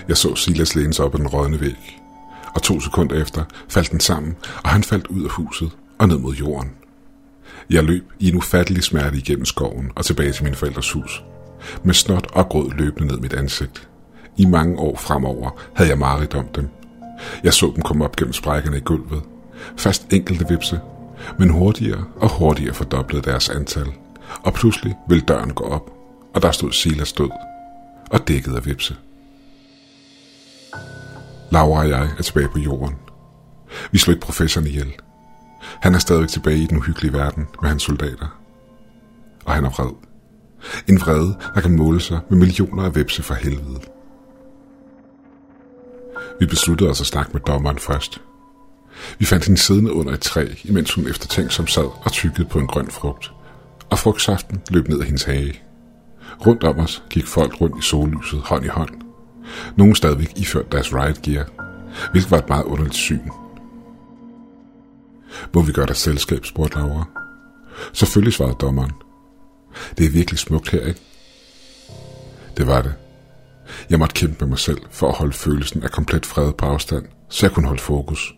[0.08, 1.99] Jeg så Silas læne sig op ad den rådne væg,
[2.56, 6.18] og to sekunder efter faldt den sammen, og han faldt ud af huset og ned
[6.18, 6.72] mod jorden.
[7.70, 11.24] Jeg løb i en ufattelig smerte igennem skoven og tilbage til min forældres hus.
[11.84, 13.88] Med snot og gråd løbende ned mit ansigt.
[14.38, 16.70] I mange år fremover havde jeg mareridt om dem.
[17.43, 19.24] Jeg så dem komme op gennem sprækkerne i gulvet.
[19.78, 20.80] Fast enkelte vipse,
[21.39, 23.88] men hurtigere og hurtigere fordoblede deres antal.
[24.43, 25.91] Og pludselig ville døren gå op,
[26.34, 27.30] og der stod Silas død
[28.11, 28.95] og dækket af vipse.
[31.51, 32.95] Laura og jeg er tilbage på jorden.
[33.91, 34.93] Vi slog ikke professoren ihjel.
[35.82, 38.39] Han er stadig tilbage i den uhyggelige verden med hans soldater.
[39.45, 39.91] Og han er vred.
[40.88, 43.80] En vrede, der kan måle sig med millioner af vepse fra helvede.
[46.40, 48.22] Vi besluttede os at snakke med dommeren først.
[49.20, 52.68] Vi fandt hende siddende under et træ, imens hun eftertænksom sad og tykkede på en
[52.68, 53.32] grøn frugt.
[53.90, 55.62] Og frugtsaften løb ned ad hendes hage.
[56.46, 58.90] Rundt om os gik folk rundt i sollyset hånd i hånd.
[59.76, 61.50] Nogle stadigvæk iført deres riot gear,
[62.12, 63.30] hvilket var et meget underligt syn.
[65.54, 67.06] Må vi gøre dig selskab, spurgte Laura.
[67.94, 68.92] Selvfølgelig svarede dommeren.
[69.98, 71.02] Det er virkelig smukt her, ikke?
[72.58, 72.94] Det var det.
[73.89, 77.05] Jeg måtte kæmpe med mig selv for at holde følelsen af komplet fred på afstand,
[77.30, 78.36] så jeg kunne holde fokus.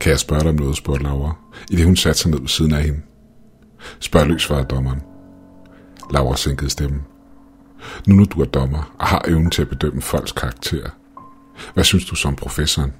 [0.00, 1.36] Kan jeg spørge dig om noget, spurgte Laura,
[1.70, 3.00] i det hun satte sig ned ved siden af hende.
[4.00, 5.02] Spørg løs, svarede dommeren.
[6.12, 7.02] Laura sænkede stemmen.
[8.06, 10.90] Nu når du er dommer og har evnen til at bedømme folks karakter,
[11.74, 12.92] hvad synes du som professoren?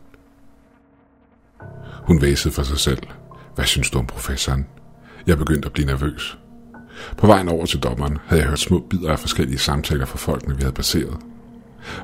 [2.06, 3.02] Hun væsede for sig selv.
[3.54, 4.66] Hvad synes du om professoren?
[5.26, 6.38] Jeg begyndte at blive nervøs.
[7.16, 10.56] På vejen over til dommeren havde jeg hørt små bidder af forskellige samtaler fra folkene,
[10.56, 11.16] vi havde passeret.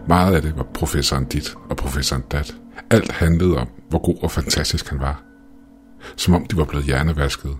[0.08, 2.54] Meget af det var professoren dit og professoren dat.
[2.90, 5.22] Alt handlede om, hvor god og fantastisk han var.
[6.16, 7.56] Som om de var blevet hjernevasket.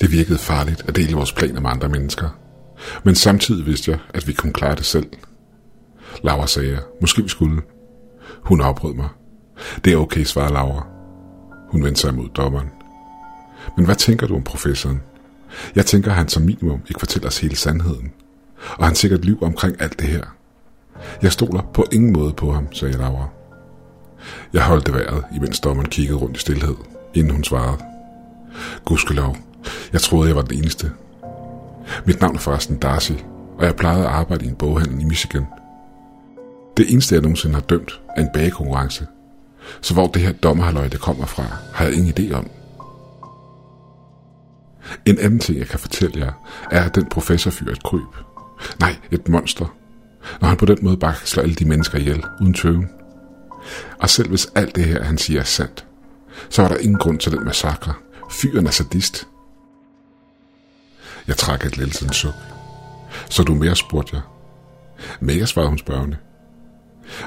[0.00, 2.28] Det virkede farligt at dele vores planer med andre mennesker.
[3.04, 5.06] Men samtidig vidste jeg, at vi kunne klare det selv.
[6.24, 7.62] Laura sagde, måske vi skulle.
[8.42, 9.08] Hun afbrød mig.
[9.84, 10.86] Det er okay, svarede Laura.
[11.70, 12.68] Hun vendte sig mod dommeren.
[13.76, 15.02] Men hvad tænker du om professoren?
[15.74, 18.12] Jeg tænker, at han som minimum ikke fortæller os hele sandheden.
[18.78, 20.22] Og han sikkert liv omkring alt det her.
[21.22, 23.28] Jeg stoler på ingen måde på ham, sagde Laura.
[24.52, 26.74] Jeg holdt vejret, imens dommeren kiggede rundt i stillhed,
[27.14, 27.78] inden hun svarede.
[28.84, 29.36] Gudskelov,
[29.92, 30.92] jeg troede, jeg var den eneste.
[32.04, 33.12] Mit navn er forresten Darcy,
[33.58, 35.46] og jeg plejede at arbejde i en boghandel i Michigan.
[36.76, 39.06] Det eneste, jeg nogensinde har dømt, er en bagekonkurrence.
[39.80, 41.44] Så hvor det her dommerhaløj, det kommer fra,
[41.74, 42.50] har jeg ingen idé om.
[45.06, 46.32] En anden ting, jeg kan fortælle jer,
[46.70, 48.25] er, at den professor fyrer et kryb.
[48.80, 49.76] Nej, et monster.
[50.40, 52.90] Når han på den måde bare slår alle de mennesker ihjel, uden tøven.
[53.98, 55.86] Og selv hvis alt det her, han siger, er sandt,
[56.48, 57.94] så var der ingen grund til den massakre.
[58.30, 59.28] Fyren er sadist.
[61.26, 62.34] Jeg trak et lille suk.
[63.28, 64.22] Så du mere, spurgte jeg.
[65.20, 66.16] Mere, svarede hun spørgende.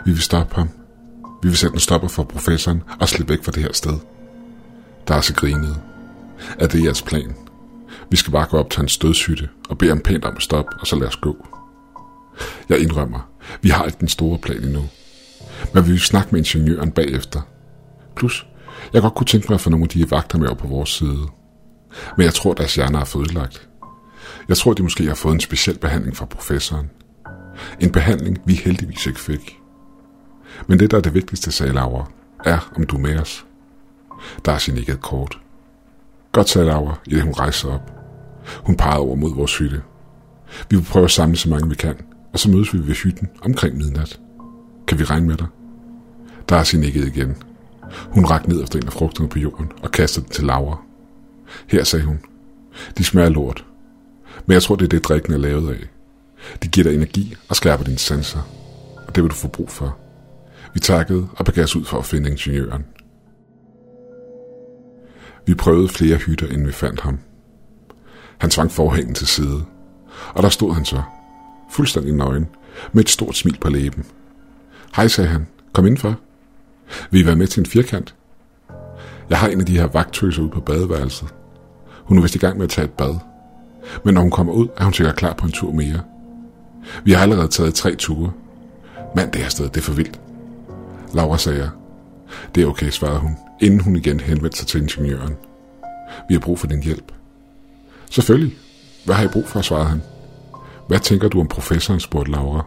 [0.06, 0.70] Vi vil stoppe ham.
[1.44, 3.98] Vi vil sætte en stopper for professoren og slippe væk fra det her sted.
[5.08, 5.82] Darcy grinede.
[6.60, 7.36] Er det jeres plan?
[8.12, 10.72] Vi skal bare gå op til hans dødshytte og bede ham pænt om at stoppe,
[10.80, 11.48] og så lad os gå.
[12.70, 13.30] Jeg indrømmer,
[13.62, 14.84] vi har ikke den store plan endnu.
[15.74, 17.42] Men vi vil snakke med ingeniøren bagefter.
[18.16, 18.48] Plus,
[18.94, 20.90] jeg godt kunne tænke mig at få nogle af de vagter med op på vores
[20.90, 21.28] side.
[22.18, 23.70] Men jeg tror, deres hjerner er fødelagt.
[24.48, 26.90] Jeg tror, de måske har fået en speciel behandling fra professoren.
[27.80, 29.60] En behandling, vi heldigvis ikke fik.
[30.68, 32.12] Men det, der er det vigtigste, sagde Laura,
[32.46, 33.46] er, om du er med os.
[34.46, 35.40] Der er sin ikke et kort.
[36.32, 37.99] Godt sagde Laura, i det hun rejser op.
[38.64, 39.82] Hun pegede over mod vores hytte.
[40.70, 41.96] Vi vil prøve at samle så mange vi kan,
[42.34, 44.20] og så mødes vi ved hytten omkring midnat.
[44.88, 45.48] Kan vi regne med dig?
[46.50, 47.36] Darcy nikkede igen.
[47.92, 50.82] Hun rakte ned efter en af frugterne på jorden og kastede den til Laura.
[51.68, 52.20] Her, sagde hun.
[52.98, 53.66] De smager lort.
[54.46, 55.88] Men jeg tror, det er det, drikken er lavet af.
[56.64, 58.40] De giver dig energi og skærper dine sanser.
[59.08, 59.98] Og det vil du få brug for.
[60.74, 62.86] Vi takkede og begav os ud for at finde ingeniøren.
[65.46, 67.20] Vi prøvede flere hytter, inden vi fandt ham.
[68.40, 69.66] Han tvang forhængen til side,
[70.34, 71.02] og der stod han så,
[71.72, 72.48] fuldstændig nøgen,
[72.92, 74.06] med et stort smil på læben.
[74.96, 75.48] Hej, sagde han.
[75.74, 76.16] Kom indenfor.
[77.12, 78.16] Vil I være med til en firkant?
[79.30, 81.28] Jeg har en af de her vagtøser ude på badeværelset.
[82.04, 83.16] Hun er vist i gang med at tage et bad.
[84.06, 86.02] Men når hun kommer ud, er hun sikkert klar på en tur mere.
[87.04, 88.32] Vi har allerede taget tre ture.
[89.16, 90.22] Mand, det her sted, det er for vildt.
[91.14, 91.70] Laura sagde jeg.
[92.56, 95.36] Det er okay, svarede hun, inden hun igen henvendte sig til ingeniøren.
[96.28, 97.12] Vi har brug for din hjælp.
[98.10, 98.58] Selvfølgelig.
[99.06, 100.02] Hvad har I brug for, svarede han.
[100.88, 102.66] Hvad tænker du om professoren, spurgte Laura.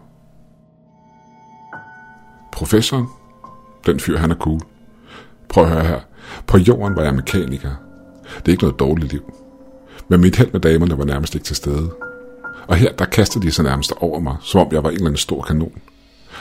[2.52, 3.06] Professoren?
[3.86, 4.60] Den fyr, han er cool.
[5.48, 6.00] Prøv at høre her.
[6.46, 7.70] På jorden var jeg mekaniker.
[8.36, 9.32] Det er ikke noget dårligt liv.
[10.08, 11.90] Men mit held med damerne var nærmest ikke til stede.
[12.66, 15.06] Og her, der kastede de sig nærmest over mig, som om jeg var en eller
[15.06, 15.80] anden stor kanon.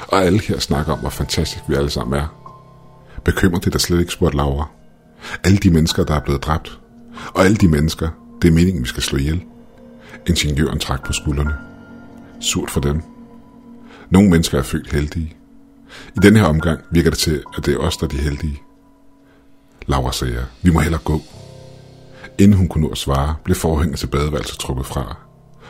[0.08, 2.28] Og alle her snakker om, hvor fantastisk vi alle sammen er.
[3.24, 4.70] Bekymrer det der slet ikke, spurgte Laura.
[5.44, 6.80] Alle de mennesker, der er blevet dræbt.
[7.34, 8.10] Og alle de mennesker,
[8.42, 9.44] det er meningen, vi skal slå ihjel.
[10.28, 11.54] Ingeniøren trak på skuldrene.
[12.40, 13.02] Surt for dem.
[14.10, 15.36] Nogle mennesker er født heldige.
[16.16, 18.62] I denne her omgang virker det til, at det er os, der er de heldige.
[19.88, 21.22] Laura sagde, vi må hellere gå.
[22.40, 25.18] Inden hun kunne nå at svare, blev forhænget til badeværelset trukket fra,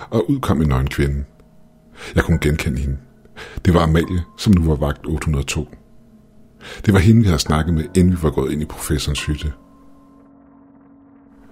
[0.10, 1.24] og ud kom en nøgen kvinde.
[2.16, 2.98] Jeg kunne genkende hende.
[3.66, 5.76] Det var Amalie, som nu var vagt 802.
[6.86, 9.54] Det var hende, vi havde snakket med, inden vi var gået ind i professorens hytte.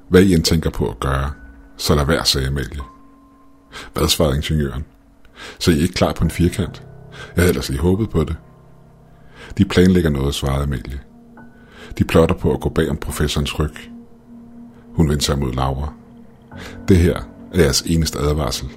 [0.10, 1.32] Hvad I end tænker på at gøre,
[1.78, 2.82] så lad være, sagde Amalie.
[3.94, 4.86] Hvad svarede ingeniøren?
[5.60, 6.84] Så I er ikke klar på en firkant?
[7.36, 8.36] Jeg havde ellers lige håbet på det.
[9.58, 11.00] De planlægger noget, svarede Amalie.
[11.98, 13.76] De plotter på at gå bag om professorens ryg.
[14.94, 15.94] Hun vendte sig mod Laura.
[16.88, 17.20] Det her
[17.54, 18.70] er jeres eneste advarsel.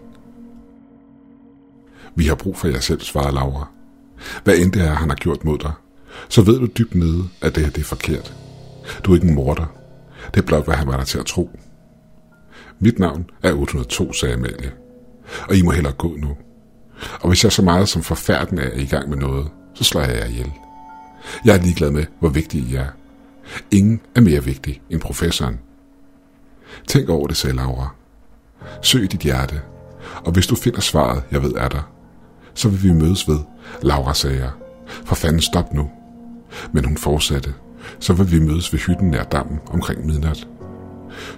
[2.14, 3.68] Vi har brug for jer selv, svarede Laura.
[4.44, 5.72] Hvad end det er, han har gjort mod dig,
[6.28, 8.34] så ved du dybt nede, at det her det er forkert.
[9.04, 9.81] Du er ikke en morder.
[10.34, 11.50] Det er blot, hvad han var der til at tro.
[12.78, 14.72] Mit navn er 802, sagde Amalie.
[15.48, 16.36] Og I må hellere gå nu.
[17.20, 20.16] Og hvis jeg så meget som forfærden er i gang med noget, så slår jeg
[20.16, 20.52] jer ihjel.
[21.44, 22.86] Jeg er ligeglad med, hvor vigtig I er.
[23.70, 25.60] Ingen er mere vigtig end professoren.
[26.88, 27.94] Tænk over det, sagde Laura.
[28.82, 29.60] Søg dit hjerte,
[30.24, 31.92] og hvis du finder svaret, jeg ved er der,
[32.54, 33.38] så vil vi mødes ved,
[33.82, 34.50] Laura sagde jeg.
[35.04, 35.90] For fanden stop nu.
[36.72, 37.54] Men hun fortsatte.
[38.02, 40.48] Så vil vi mødes ved hytten nær dammen omkring midnat.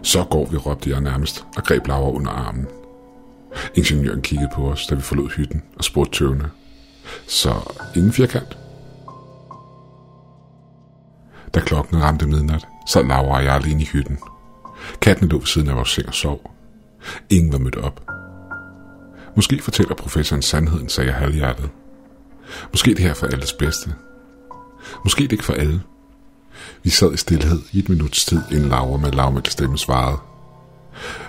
[0.03, 2.67] Så går vi, råbte jeg nærmest, og greb Laura under armen.
[3.75, 6.51] Ingeniøren kiggede på os, da vi forlod hytten, og spurgte tøvende.
[7.27, 7.55] Så
[7.97, 8.59] ingen firkant?
[11.55, 14.19] Da klokken ramte midnat, sad Laura og jeg alene i hytten.
[15.01, 16.51] Katten lå ved siden af vores seng og sov.
[17.31, 18.11] Ingen var mødt op.
[19.37, 21.71] Måske fortæller professoren sandheden, sagde jeg halvhjertet.
[22.73, 23.95] Måske det her for alles bedste.
[25.05, 25.81] Måske det ikke for alle.
[26.85, 30.19] Vi sad i stillhed i et minuts tid, inden Laura med lavmældt stemme svarede.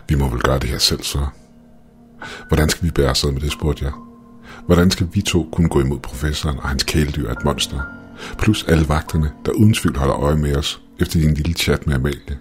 [0.10, 1.28] Vi må vel gøre det her selv så.
[2.47, 3.93] Hvordan skal vi bære os med det, spurgte jeg.
[4.66, 7.82] Hvordan skal vi to kunne gå imod professoren og hans kæledyr et monster?
[8.38, 11.95] Plus alle vagterne, der uden tvivl holder øje med os efter din lille chat med
[11.95, 12.39] Amalie.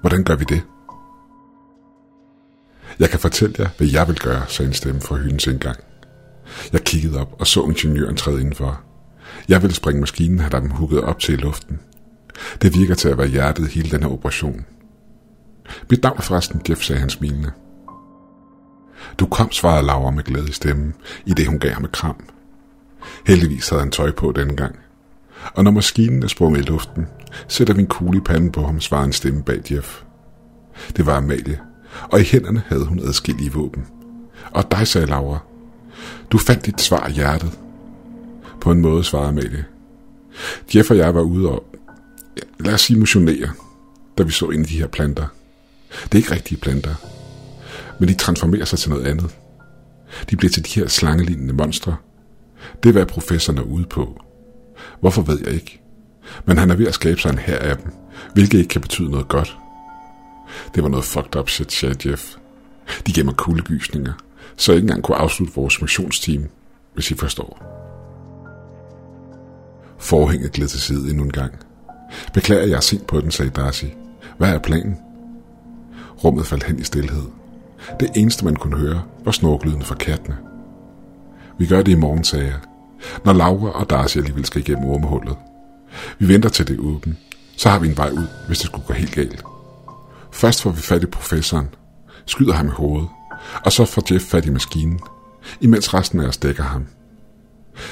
[0.00, 0.62] Hvordan gør vi det?
[2.98, 5.76] Jeg kan fortælle jer, hvad jeg vil gøre, sagde en stemme fra hyldens indgang.
[6.72, 8.80] Jeg kiggede op og så ingeniøren træde indenfor.
[9.48, 11.80] Jeg ville springe maskinen, have dem hugget op til luften.
[12.62, 14.64] Det virker til at være hjertet hele den her operation.
[15.90, 17.50] Mit navn er forresten Jeff, sagde han smilende.
[19.18, 20.94] Du kom, svarede Laura med glæde i stemmen,
[21.26, 22.28] i det hun gav ham et kram.
[23.26, 24.76] Heldigvis havde han tøj på denne gang.
[25.54, 27.06] Og når maskinen er sprunget i luften,
[27.48, 30.02] sætter vi en kugle i panden på ham, svarede en stemme bag Jeff.
[30.96, 31.60] Det var Amalie,
[32.02, 33.86] og i hænderne havde hun adskillige våben.
[34.50, 35.38] Og dig, sagde Laura.
[36.30, 37.58] Du fandt dit svar i hjertet.
[38.60, 39.64] På en måde, svarede Amalie.
[40.74, 41.64] Jeff og jeg var ude og,
[42.60, 43.50] lad os sige, motionere,
[44.18, 45.26] da vi så ind i de her planter.
[46.02, 46.94] Det er ikke rigtige planter,
[48.00, 49.36] men de transformerer sig til noget andet.
[50.30, 51.96] De bliver til de her slangelignende monstre.
[52.82, 54.20] Det er, hvad professoren er ude på.
[55.00, 55.82] Hvorfor ved jeg ikke.
[56.46, 57.92] Men han er ved at skabe sig en her af dem,
[58.34, 59.56] hvilket ikke kan betyde noget godt.
[60.74, 62.36] Det var noget fucked up shit, sagde Jeff.
[63.06, 64.12] De gav mig kuldegysninger,
[64.56, 66.44] så jeg ikke engang kunne afslutte vores missionsteam,
[66.94, 67.62] hvis I forstår.
[69.98, 71.54] Forhænget gled til side endnu en gang.
[72.34, 73.84] Beklager, jeg er sent på den, sagde Darcy.
[74.38, 74.98] Hvad er planen?
[76.24, 77.24] Rummet faldt hen i stillhed.
[78.00, 80.36] Det eneste, man kunne høre, var snorklyden fra kattene.
[81.58, 82.58] Vi gør det i morgen, sagde jeg,
[83.24, 85.36] når Laura og Darcy alligevel skal igennem ormehullet.
[86.18, 87.16] Vi venter til det er åbent,
[87.56, 89.44] så har vi en vej ud, hvis det skulle gå helt galt.
[90.32, 91.68] Først får vi fat i professoren,
[92.26, 93.08] skyder ham i hovedet,
[93.64, 95.00] og så får Jeff fat i maskinen,
[95.60, 96.86] imens resten af os dækker ham.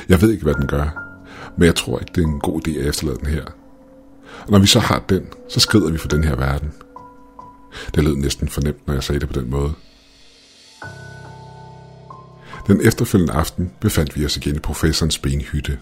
[0.08, 1.02] Jeg ved ikke, hvad den gør,
[1.56, 3.44] men jeg tror ikke, det er en god idé at efterlade den her.
[4.38, 6.72] Og når vi så har den, så skrider vi for den her verden.
[7.94, 9.72] Det lød næsten fornemt, når jeg sagde det på den måde.
[12.66, 15.78] Den efterfølgende aften befandt vi os igen i professorens benhytte.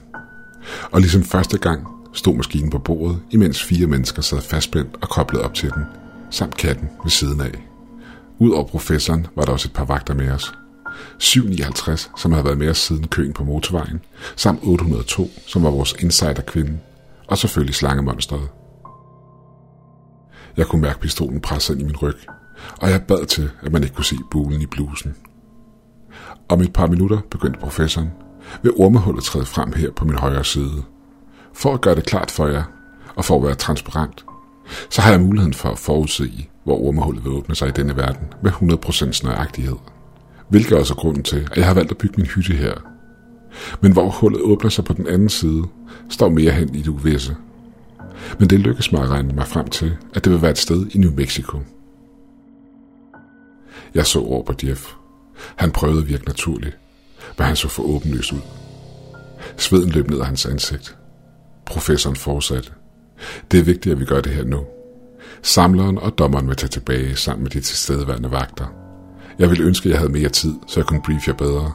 [0.91, 5.43] Og ligesom første gang stod maskinen på bordet, imens fire mennesker sad fastspændt og koblet
[5.43, 5.85] op til den,
[6.31, 7.69] samt katten ved siden af.
[8.39, 10.55] Udover professoren var der også et par vagter med os.
[11.19, 14.01] 759, som havde været med os siden køen på motorvejen,
[14.37, 16.79] samt 802, som var vores insiderkvinde,
[17.29, 18.49] og selvfølgelig slangemonstret.
[20.57, 22.17] Jeg kunne mærke pistolen presse ind i min ryg,
[22.81, 25.15] og jeg bad til, at man ikke kunne se bulen i blusen.
[26.49, 28.11] Om et par minutter begyndte professoren,
[28.63, 30.83] ved ormehullet træde frem her på min højre side.
[31.53, 32.63] For at gøre det klart for jer,
[33.17, 34.25] og for at være transparent,
[34.91, 38.33] så har jeg muligheden for at forudse, hvor ormehullet vil åbne sig i denne verden
[38.43, 39.77] med 100% nøjagtighed.
[40.49, 42.75] Hvilket også er grunden til, at jeg har valgt at bygge min hytte her.
[43.81, 45.63] Men hvor hullet åbner sig på den anden side,
[46.09, 47.37] står mere hen i det uvisse.
[48.39, 50.87] Men det lykkedes mig at regne mig frem til, at det vil være et sted
[50.91, 51.59] i New Mexico.
[53.95, 54.93] Jeg så over på Jeff.
[55.57, 56.79] Han prøvede at virke naturligt,
[57.39, 58.41] men han så for åbenløs ud.
[59.57, 60.97] Sveden løb ned af hans ansigt.
[61.67, 62.71] Professoren fortsatte.
[63.51, 64.65] Det er vigtigt, at vi gør det her nu.
[65.43, 68.67] Samleren og dommeren vil tage tilbage sammen med de tilstedeværende vagter.
[69.39, 71.73] Jeg ville ønske, at jeg havde mere tid, så jeg kunne briefe jer bedre.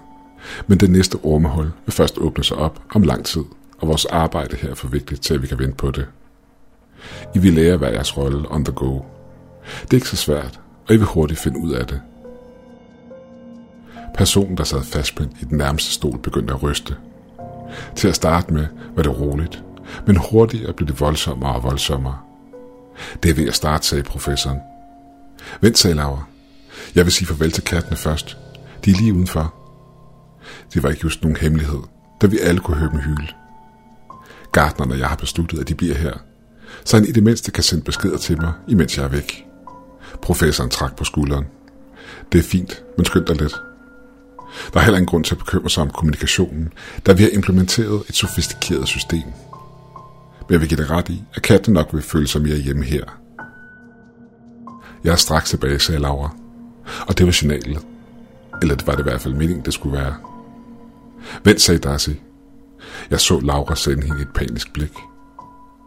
[0.68, 3.44] Men det næste ormehul vil først åbne sig op om lang tid,
[3.78, 6.08] og vores arbejde her er for vigtigt til, at vi kan vente på det.
[7.36, 9.00] I vil lære hver jeres rolle on the go.
[9.82, 12.02] Det er ikke så svært, og I vil hurtigt finde ud af det.
[14.16, 16.96] Personen, der sad fastspændt i den nærmeste stol, begyndte at ryste.
[17.96, 19.64] Til at starte med var det roligt,
[20.08, 22.18] men hurtigere blev det voldsommere og voldsommere.
[23.24, 24.60] Det er ved at starte, sagde professoren.
[25.62, 26.24] Vent, sagde Laura.
[26.96, 28.38] Jeg vil sige farvel til kattene først.
[28.86, 29.63] De er lige udenfor.
[30.74, 31.80] Det var ikke just nogen hemmelighed,
[32.22, 33.28] da vi alle kunne høre dem hyle.
[34.52, 36.14] Gardneren og jeg har besluttet, at de bliver her,
[36.86, 39.46] så han i det mindste kan sende beskeder til mig, imens jeg er væk.
[40.22, 41.46] Professoren trak på skulderen.
[42.32, 43.56] Det er fint, men skynd dig lidt.
[44.74, 46.74] Der er heller ingen grund til at bekymre sig om kommunikationen,
[47.06, 49.24] da vi har implementeret et sofistikeret system.
[50.40, 52.84] Men jeg vil give dig ret i, at katten nok vil føle sig mere hjemme
[52.84, 53.04] her.
[55.04, 56.36] Jeg er straks tilbage, sagde Laura.
[57.08, 57.80] Og det var signalet.
[58.62, 60.16] Eller det var det i hvert fald meningen, det skulle være.
[61.44, 62.10] Vent, sagde Darcy.
[63.10, 64.94] Jeg så Laura sende hende et panisk blik.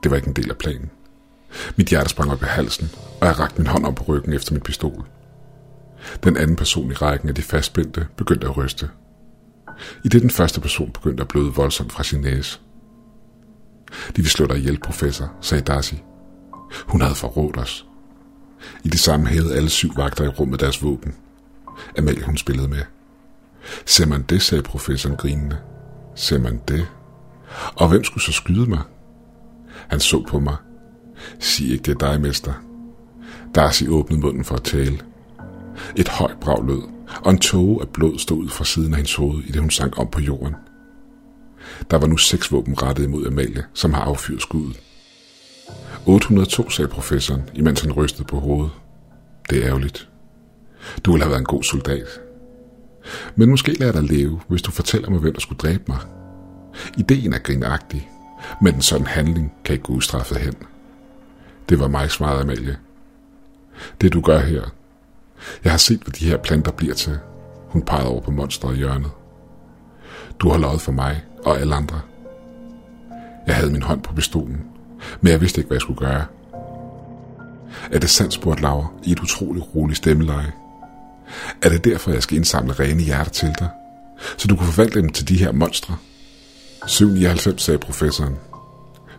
[0.02, 0.90] Det var ikke en del af planen.
[1.76, 4.52] Mit hjerte sprang op i halsen, og jeg rakte min hånd op på ryggen efter
[4.52, 5.06] min pistol.
[6.24, 8.90] Den anden person i rækken af de fastspændte begyndte at ryste.
[10.04, 12.60] I det den første person begyndte at bløde voldsomt fra sin næse.
[14.16, 15.94] De vil slå dig ihjel, professor, sagde Darcy.
[16.86, 17.86] Hun havde forrådt os.
[18.84, 21.14] I det samme hævede alle syv vagter i rummet deres våben.
[21.98, 22.82] Amalie hun spillede med.
[23.86, 25.58] Ser man det, sagde professoren grinende.
[26.14, 26.86] Ser man det?
[27.74, 28.80] Og hvem skulle så skyde mig?
[29.88, 30.56] Han så på mig.
[31.38, 32.52] Sig ikke, det er dig, mester.
[33.54, 34.98] Darcy åbnede munden for at tale.
[35.96, 36.82] Et højt brag lød,
[37.24, 39.70] og en tåge af blod stod ud fra siden af hendes hoved, i det hun
[39.70, 40.54] sank om på jorden.
[41.90, 44.80] Der var nu seks våben rettet imod Amalie, som har affyret skuddet.
[46.06, 48.70] 802, sagde professoren, imens han rystede på hovedet.
[49.50, 50.08] Det er ærgerligt.
[51.04, 52.20] Du ville have været en god soldat.
[53.36, 55.98] Men måske lader dig leve, hvis du fortæller mig, hvem der skulle dræbe mig.
[56.96, 58.10] Ideen er grinagtig,
[58.62, 60.54] men en sådan handling kan ikke gå ustraffet hen.
[61.68, 62.76] Det var mig smart, Amalie.
[64.00, 64.62] Det du gør her.
[65.64, 67.18] Jeg har set, hvad de her planter bliver til.
[67.68, 69.10] Hun pegede over på monstret i hjørnet.
[70.38, 72.00] Du har lovet for mig og alle andre.
[73.46, 74.64] Jeg havde min hånd på pistolen,
[75.20, 76.24] men jeg vidste ikke, hvad jeg skulle gøre.
[77.92, 80.52] Er det sandt, spurgte Laura i et utroligt roligt stemmeleje.
[81.62, 83.68] Er det derfor, jeg skal indsamle rene hjerter til dig,
[84.36, 85.96] så du kan forvandle dem til de her monstre?
[86.86, 88.36] 799, sagde professoren.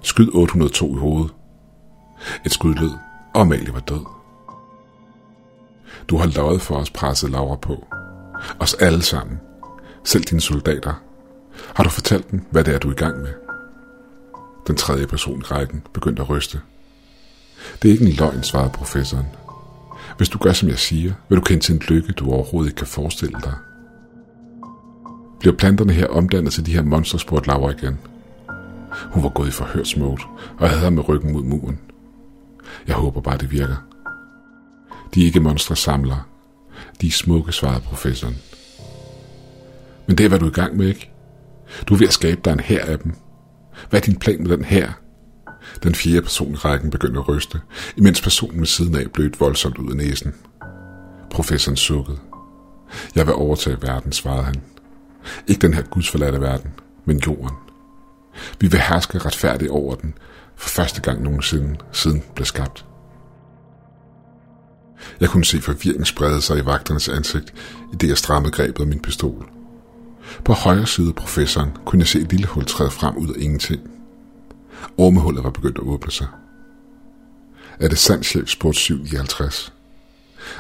[0.02, 1.34] Skyd 802 i hovedet.
[2.46, 2.92] Et skud lød,
[3.34, 4.06] og Amalie var død.
[6.10, 7.88] Du har løjet for os, pressede Laura på.
[8.60, 9.40] Os alle sammen.
[10.04, 10.94] Selv dine soldater.
[11.76, 13.34] Har du fortalt dem, hvad det er, du er i gang med?
[14.68, 16.62] Den tredje person i rækken begyndte at ryste.
[17.82, 19.26] Det er ikke en løgn, svarede professoren.
[20.18, 22.78] Hvis du gør, som jeg siger, vil du kende til en lykke, du overhovedet ikke
[22.78, 23.54] kan forestille dig.
[25.40, 27.98] Bliver planterne her omdannet til de her monstre, spurgte Laura igen.
[29.12, 30.22] Hun var gået i forhørsmode
[30.60, 31.80] og havde ham med ryggen mod muren.
[32.88, 33.76] Jeg håber bare, det virker.
[35.14, 36.22] De er ikke monstre samlere.
[37.02, 38.38] De er smukke, svarede professoren.
[40.08, 41.12] Men det er, hvad du er i gang med, ikke?
[41.88, 43.14] Du er ved at skabe dig en her af dem.
[43.90, 44.92] Hvad er din plan med den her?
[45.84, 47.62] Den fjerde person i rækken begyndte at ryste,
[47.98, 50.34] imens personen ved siden af blødt voldsomt ud af næsen.
[51.32, 52.18] Professoren sukkede.
[53.16, 54.56] Jeg vil overtage verden, svarede han.
[55.48, 56.72] Ikke den her gudsforladte verden,
[57.06, 57.56] men jorden.
[58.60, 60.14] Vi vil herske retfærdigt over den,
[60.56, 62.86] for første gang nogensinde, siden blev skabt.
[65.20, 67.54] Jeg kunne se forvirring sprede sig i vagternes ansigt,
[67.94, 69.50] i det jeg strammede grebet af min pistol.
[70.46, 73.42] På højre side af professoren kunne jeg se et lille hul træde frem ud af
[73.42, 73.97] ingenting.
[74.98, 76.28] Ormehullet var begyndt at åbne sig.
[77.80, 79.74] Er det sandt, chef spurgte 759?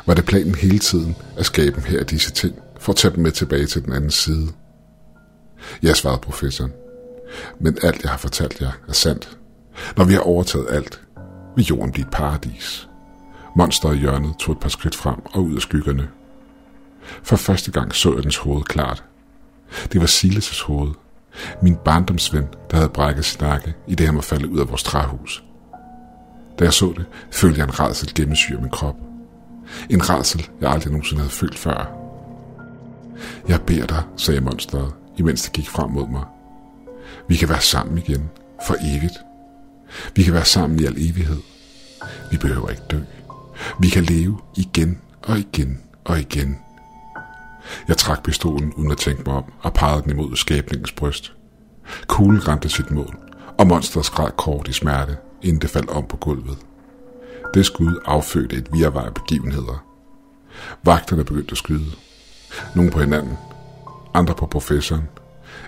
[0.05, 3.23] Var det planen hele tiden at skabe dem her disse ting, for at tage dem
[3.23, 4.47] med tilbage til den anden side?
[5.81, 6.73] Jeg svarede professoren.
[7.59, 9.37] Men alt, jeg har fortalt jer, er sandt.
[9.97, 11.01] Når vi har overtaget alt,
[11.55, 12.89] vil jorden blive et paradis.
[13.55, 16.09] Monster i hjørnet tog et par skridt frem og ud af skyggerne.
[17.23, 19.03] For første gang så jeg dens hoved klart.
[19.91, 20.91] Det var Silas' hoved.
[21.61, 24.83] Min barndomsven, der havde brækket sin nakke, i det han var faldet ud af vores
[24.83, 25.43] træhus.
[26.59, 28.95] Da jeg så det, følte jeg en rædsel gennemsyre min krop.
[29.89, 31.91] En rædsel, jeg aldrig nogensinde havde følt før.
[33.47, 36.23] Jeg beder dig, sagde monsteret, imens det gik frem mod mig.
[37.27, 38.29] Vi kan være sammen igen,
[38.67, 39.13] for evigt.
[40.15, 41.41] Vi kan være sammen i al evighed.
[42.31, 42.99] Vi behøver ikke dø.
[43.79, 46.59] Vi kan leve igen og igen og igen.
[47.87, 51.33] Jeg trak pistolen uden at tænke mig om og pegede den imod skæbningens bryst.
[52.07, 53.17] Kuglen ramte sit mål,
[53.57, 56.57] og monsteret skreg kort i smerte, inden det faldt om på gulvet.
[57.53, 59.85] Det skud affødte et virvar af begivenheder.
[60.83, 61.91] Vagterne begyndte at skyde.
[62.75, 63.37] Nogle på hinanden,
[64.13, 65.03] andre på professoren.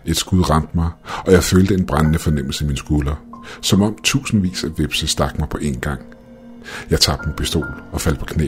[0.06, 0.90] Et skud ramte mig,
[1.26, 3.16] og jeg følte en brændende fornemmelse i min skulder,
[3.62, 6.02] som om tusindvis af vipse stak mig på én gang.
[6.90, 8.48] Jeg tabte min pistol og faldt på knæ.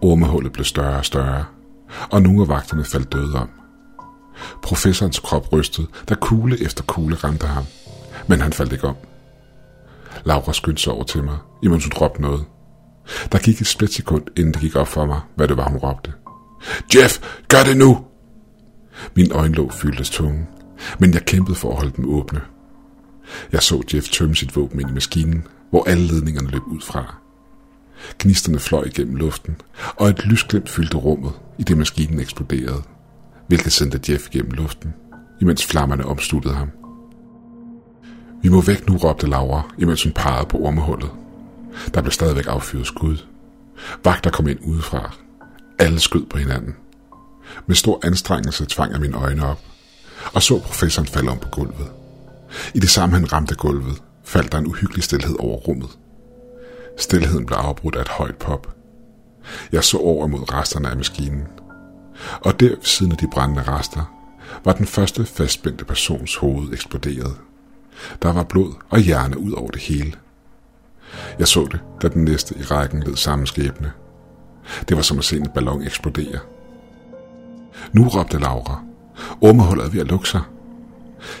[0.00, 1.44] Ormehullet blev større og større,
[2.10, 3.48] og nogle af vagterne faldt døde om.
[4.62, 7.64] Professorens krop rystede, da kugle efter kugle ramte ham,
[8.26, 8.96] men han faldt ikke om.
[10.24, 12.44] Laura skyndte sig over til mig, imens hun råbte noget.
[13.32, 16.12] Der gik et splitsekund, inden det gik op for mig, hvad det var, hun råbte.
[16.94, 17.18] Jeff,
[17.48, 18.04] gør det nu!
[19.14, 20.46] Min øjenlåg fyldtes tunge,
[20.98, 22.40] men jeg kæmpede for at holde dem åbne.
[23.52, 27.25] Jeg så Jeff tømme sit våben ind i maskinen, hvor alle ledningerne løb ud fra.
[28.18, 29.56] Gnisterne fløj igennem luften,
[29.96, 32.82] og et lysglimt fyldte rummet, i det maskinen eksploderede,
[33.48, 34.94] hvilket sendte Jeff igennem luften,
[35.40, 36.70] imens flammerne omsluttede ham.
[38.42, 41.10] Vi må væk nu, råbte Laura, imens hun pegede på ormehullet.
[41.94, 43.16] Der blev stadigvæk affyret skud.
[44.04, 45.14] Vagter kom ind udefra.
[45.78, 46.74] Alle skød på hinanden.
[47.66, 49.60] Med stor anstrengelse tvang jeg mine øjne op,
[50.34, 51.90] og så professoren falde om på gulvet.
[52.74, 55.98] I det samme han ramte gulvet, faldt der en uhyggelig stillhed over rummet.
[56.96, 58.76] Stilheden blev afbrudt af et højt pop.
[59.72, 61.46] Jeg så over mod resterne af maskinen.
[62.40, 64.16] Og der ved siden af de brændende rester,
[64.64, 67.36] var den første fastspændte persons hoved eksploderet.
[68.22, 70.12] Der var blod og hjerne ud over det hele.
[71.38, 73.92] Jeg så det, da den næste i rækken led samme skæbne.
[74.88, 76.38] Det var som at se en ballon eksplodere.
[77.92, 78.82] Nu råbte Laura.
[79.40, 80.40] Ormehullet er ved at lukke sig.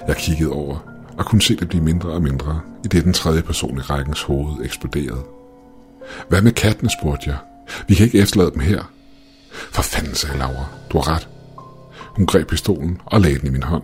[0.08, 0.78] Jeg kiggede over
[1.18, 4.22] og kunne se det blive mindre og mindre, i det den tredje person i rækkens
[4.22, 5.35] hoved eksploderede.
[6.28, 7.38] Hvad med kattene, spurgte jeg.
[7.88, 8.92] Vi kan ikke efterlade dem her.
[9.52, 10.64] For fanden, sagde Laura.
[10.92, 11.28] Du har ret.
[12.16, 13.82] Hun greb pistolen og lagde den i min hånd.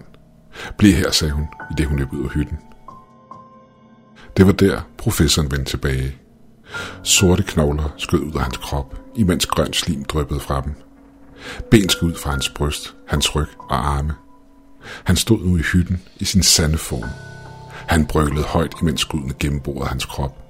[0.79, 2.59] Bliv her, sagde hun, i det hun løb ud af hytten.
[4.37, 6.17] Det var der, professoren vendte tilbage.
[7.03, 10.75] Sorte knogler skød ud af hans krop, imens grøn slim dryppede fra dem.
[11.71, 14.15] Ben skød ud fra hans bryst, hans ryg og arme.
[15.05, 17.09] Han stod nu i hytten i sin sande form.
[17.87, 20.42] Han brølede højt, imens skuddene gennemborede hans krop.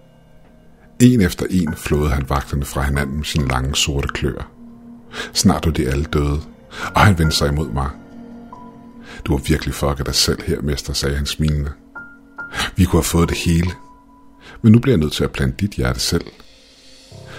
[1.03, 4.51] En efter en flåede han vagterne fra hinanden med sine lange sorte klør.
[5.33, 6.41] Snart var de alle døde,
[6.95, 7.91] og han vendte sig imod mig.
[9.25, 11.73] Du har virkelig fucket dig selv her, mester, sagde han smilende.
[12.77, 13.71] Vi kunne have fået det hele.
[14.63, 16.25] Men nu bliver jeg nødt til at plante dit hjerte selv.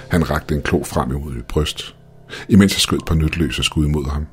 [0.10, 1.96] Han rakte en klo frem imod mit bryst,
[2.50, 4.26] imens jeg skød på nytløse skud mod ham.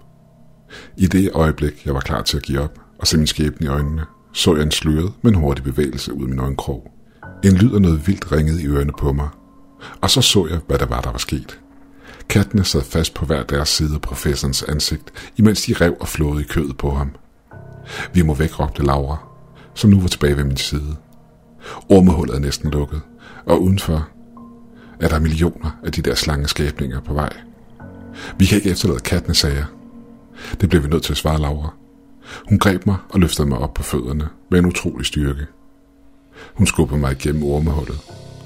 [0.97, 3.69] I det øjeblik, jeg var klar til at give op og se min skæbne i
[3.69, 4.03] øjnene,
[4.33, 7.00] så jeg en sløret, men hurtig bevægelse ud af min øjenkrog.
[7.45, 9.29] En lyd af noget vildt ringede i ørerne på mig,
[10.01, 11.61] og så så jeg, hvad der var, der var sket.
[12.29, 16.41] Kattene sad fast på hver deres side af professorens ansigt, imens de rev og flåede
[16.41, 17.11] i kødet på ham.
[18.13, 19.17] Vi må væk, råbte Laura,
[19.75, 20.97] som nu var tilbage ved min side.
[21.89, 23.01] Ormehullet er næsten lukket,
[23.47, 24.09] og udenfor
[25.01, 27.33] er der millioner af de der slangeskabninger på vej.
[28.39, 29.67] Vi kan ikke efterlade kattene, sagde jeg.
[30.61, 31.75] Det blev vi nødt til at svare Laura.
[32.49, 35.47] Hun greb mig og løftede mig op på fødderne med en utrolig styrke.
[36.55, 37.99] Hun skubbede mig igennem ormehullet,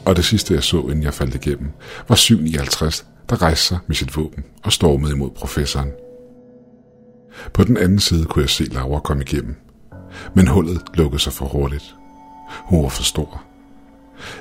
[0.05, 1.71] og det sidste jeg så, inden jeg faldt igennem,
[2.09, 5.91] var 759, der rejste sig med sit våben og stormede imod professoren.
[7.53, 9.57] På den anden side kunne jeg se Laura komme igennem,
[10.35, 11.95] men hullet lukkede sig for hurtigt.
[12.49, 13.43] Hun var for stor.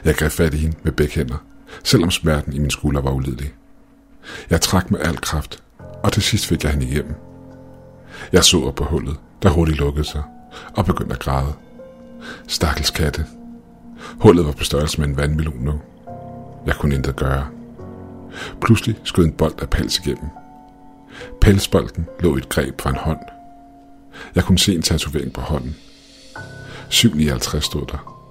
[0.06, 1.46] Jeg greb fat i hende med begge hænder,
[1.84, 3.54] selvom smerten i min skulder var ulidelig.
[4.50, 5.64] Jeg trak med al kraft,
[6.04, 7.16] og til sidst fik jeg hende igennem.
[8.32, 10.24] Jeg så op på hullet, der hurtigt lukkede sig,
[10.76, 11.54] og begyndte at græde.
[12.48, 13.26] Stakkels katte.
[14.20, 15.82] Hullet var på størrelse med en vandmelon nu.
[16.66, 17.48] Jeg kunne intet gøre.
[18.62, 20.30] Pludselig skød en bold af pels igennem.
[21.42, 23.20] Pelsbolden lå i et greb fra en hånd.
[24.36, 25.76] Jeg kunne se en tatovering på hånden.
[26.90, 28.24] 759 stod der.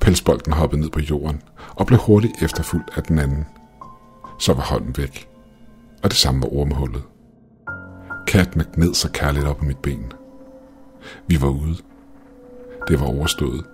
[0.00, 1.42] Pelsbolden hoppede ned på jorden
[1.76, 3.46] og blev hurtigt efterfulgt af den anden.
[4.40, 5.28] Så var hånden væk.
[6.02, 7.02] Og det samme var ormehullet.
[8.26, 10.12] Katten gned sig kærligt op på mit ben.
[11.26, 11.76] Vi var ude.
[12.88, 13.64] Det var overstået.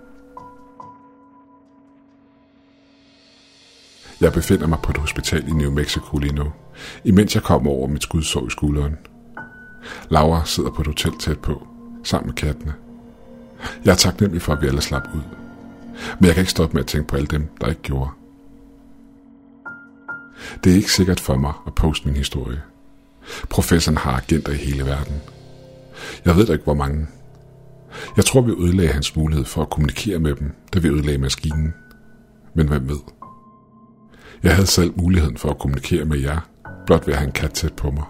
[4.23, 6.51] Jeg befinder mig på et hospital i New Mexico lige nu,
[7.03, 8.97] imens jeg kommer over mit skudsår i skulderen.
[10.09, 11.67] Laura sidder på et hotel tæt på,
[12.03, 12.73] sammen med kattene.
[13.85, 15.21] Jeg er taknemmelig for, at vi alle slap ud.
[16.19, 18.09] Men jeg kan ikke stoppe med at tænke på alle dem, der ikke gjorde.
[20.63, 22.61] Det er ikke sikkert for mig at poste min historie.
[23.49, 25.21] Professoren har agenter i hele verden.
[26.25, 27.07] Jeg ved da ikke, hvor mange.
[28.17, 31.73] Jeg tror, vi ødelagde hans mulighed for at kommunikere med dem, da vi ødelagde maskinen.
[32.53, 32.99] Men hvem ved?
[34.43, 36.39] Jeg havde selv muligheden for at kommunikere med jer,
[36.85, 38.03] blot ved at have en kat tæt på mig.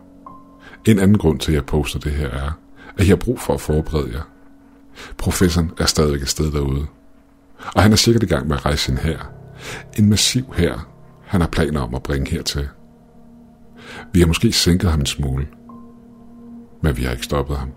[0.86, 2.52] En anden grund til, at jeg poster det her er,
[2.98, 4.22] at jeg har brug for at forberede jer.
[5.18, 6.86] Professoren er stadig et sted derude.
[7.76, 9.20] Og han er sikkert i gang med at rejse sin her.
[9.98, 10.90] En massiv her,
[11.26, 12.70] han har planer om at bringe hertil.
[14.14, 15.48] Vi har måske sænket ham en smule,
[16.82, 17.72] men vi har ikke stoppet ham.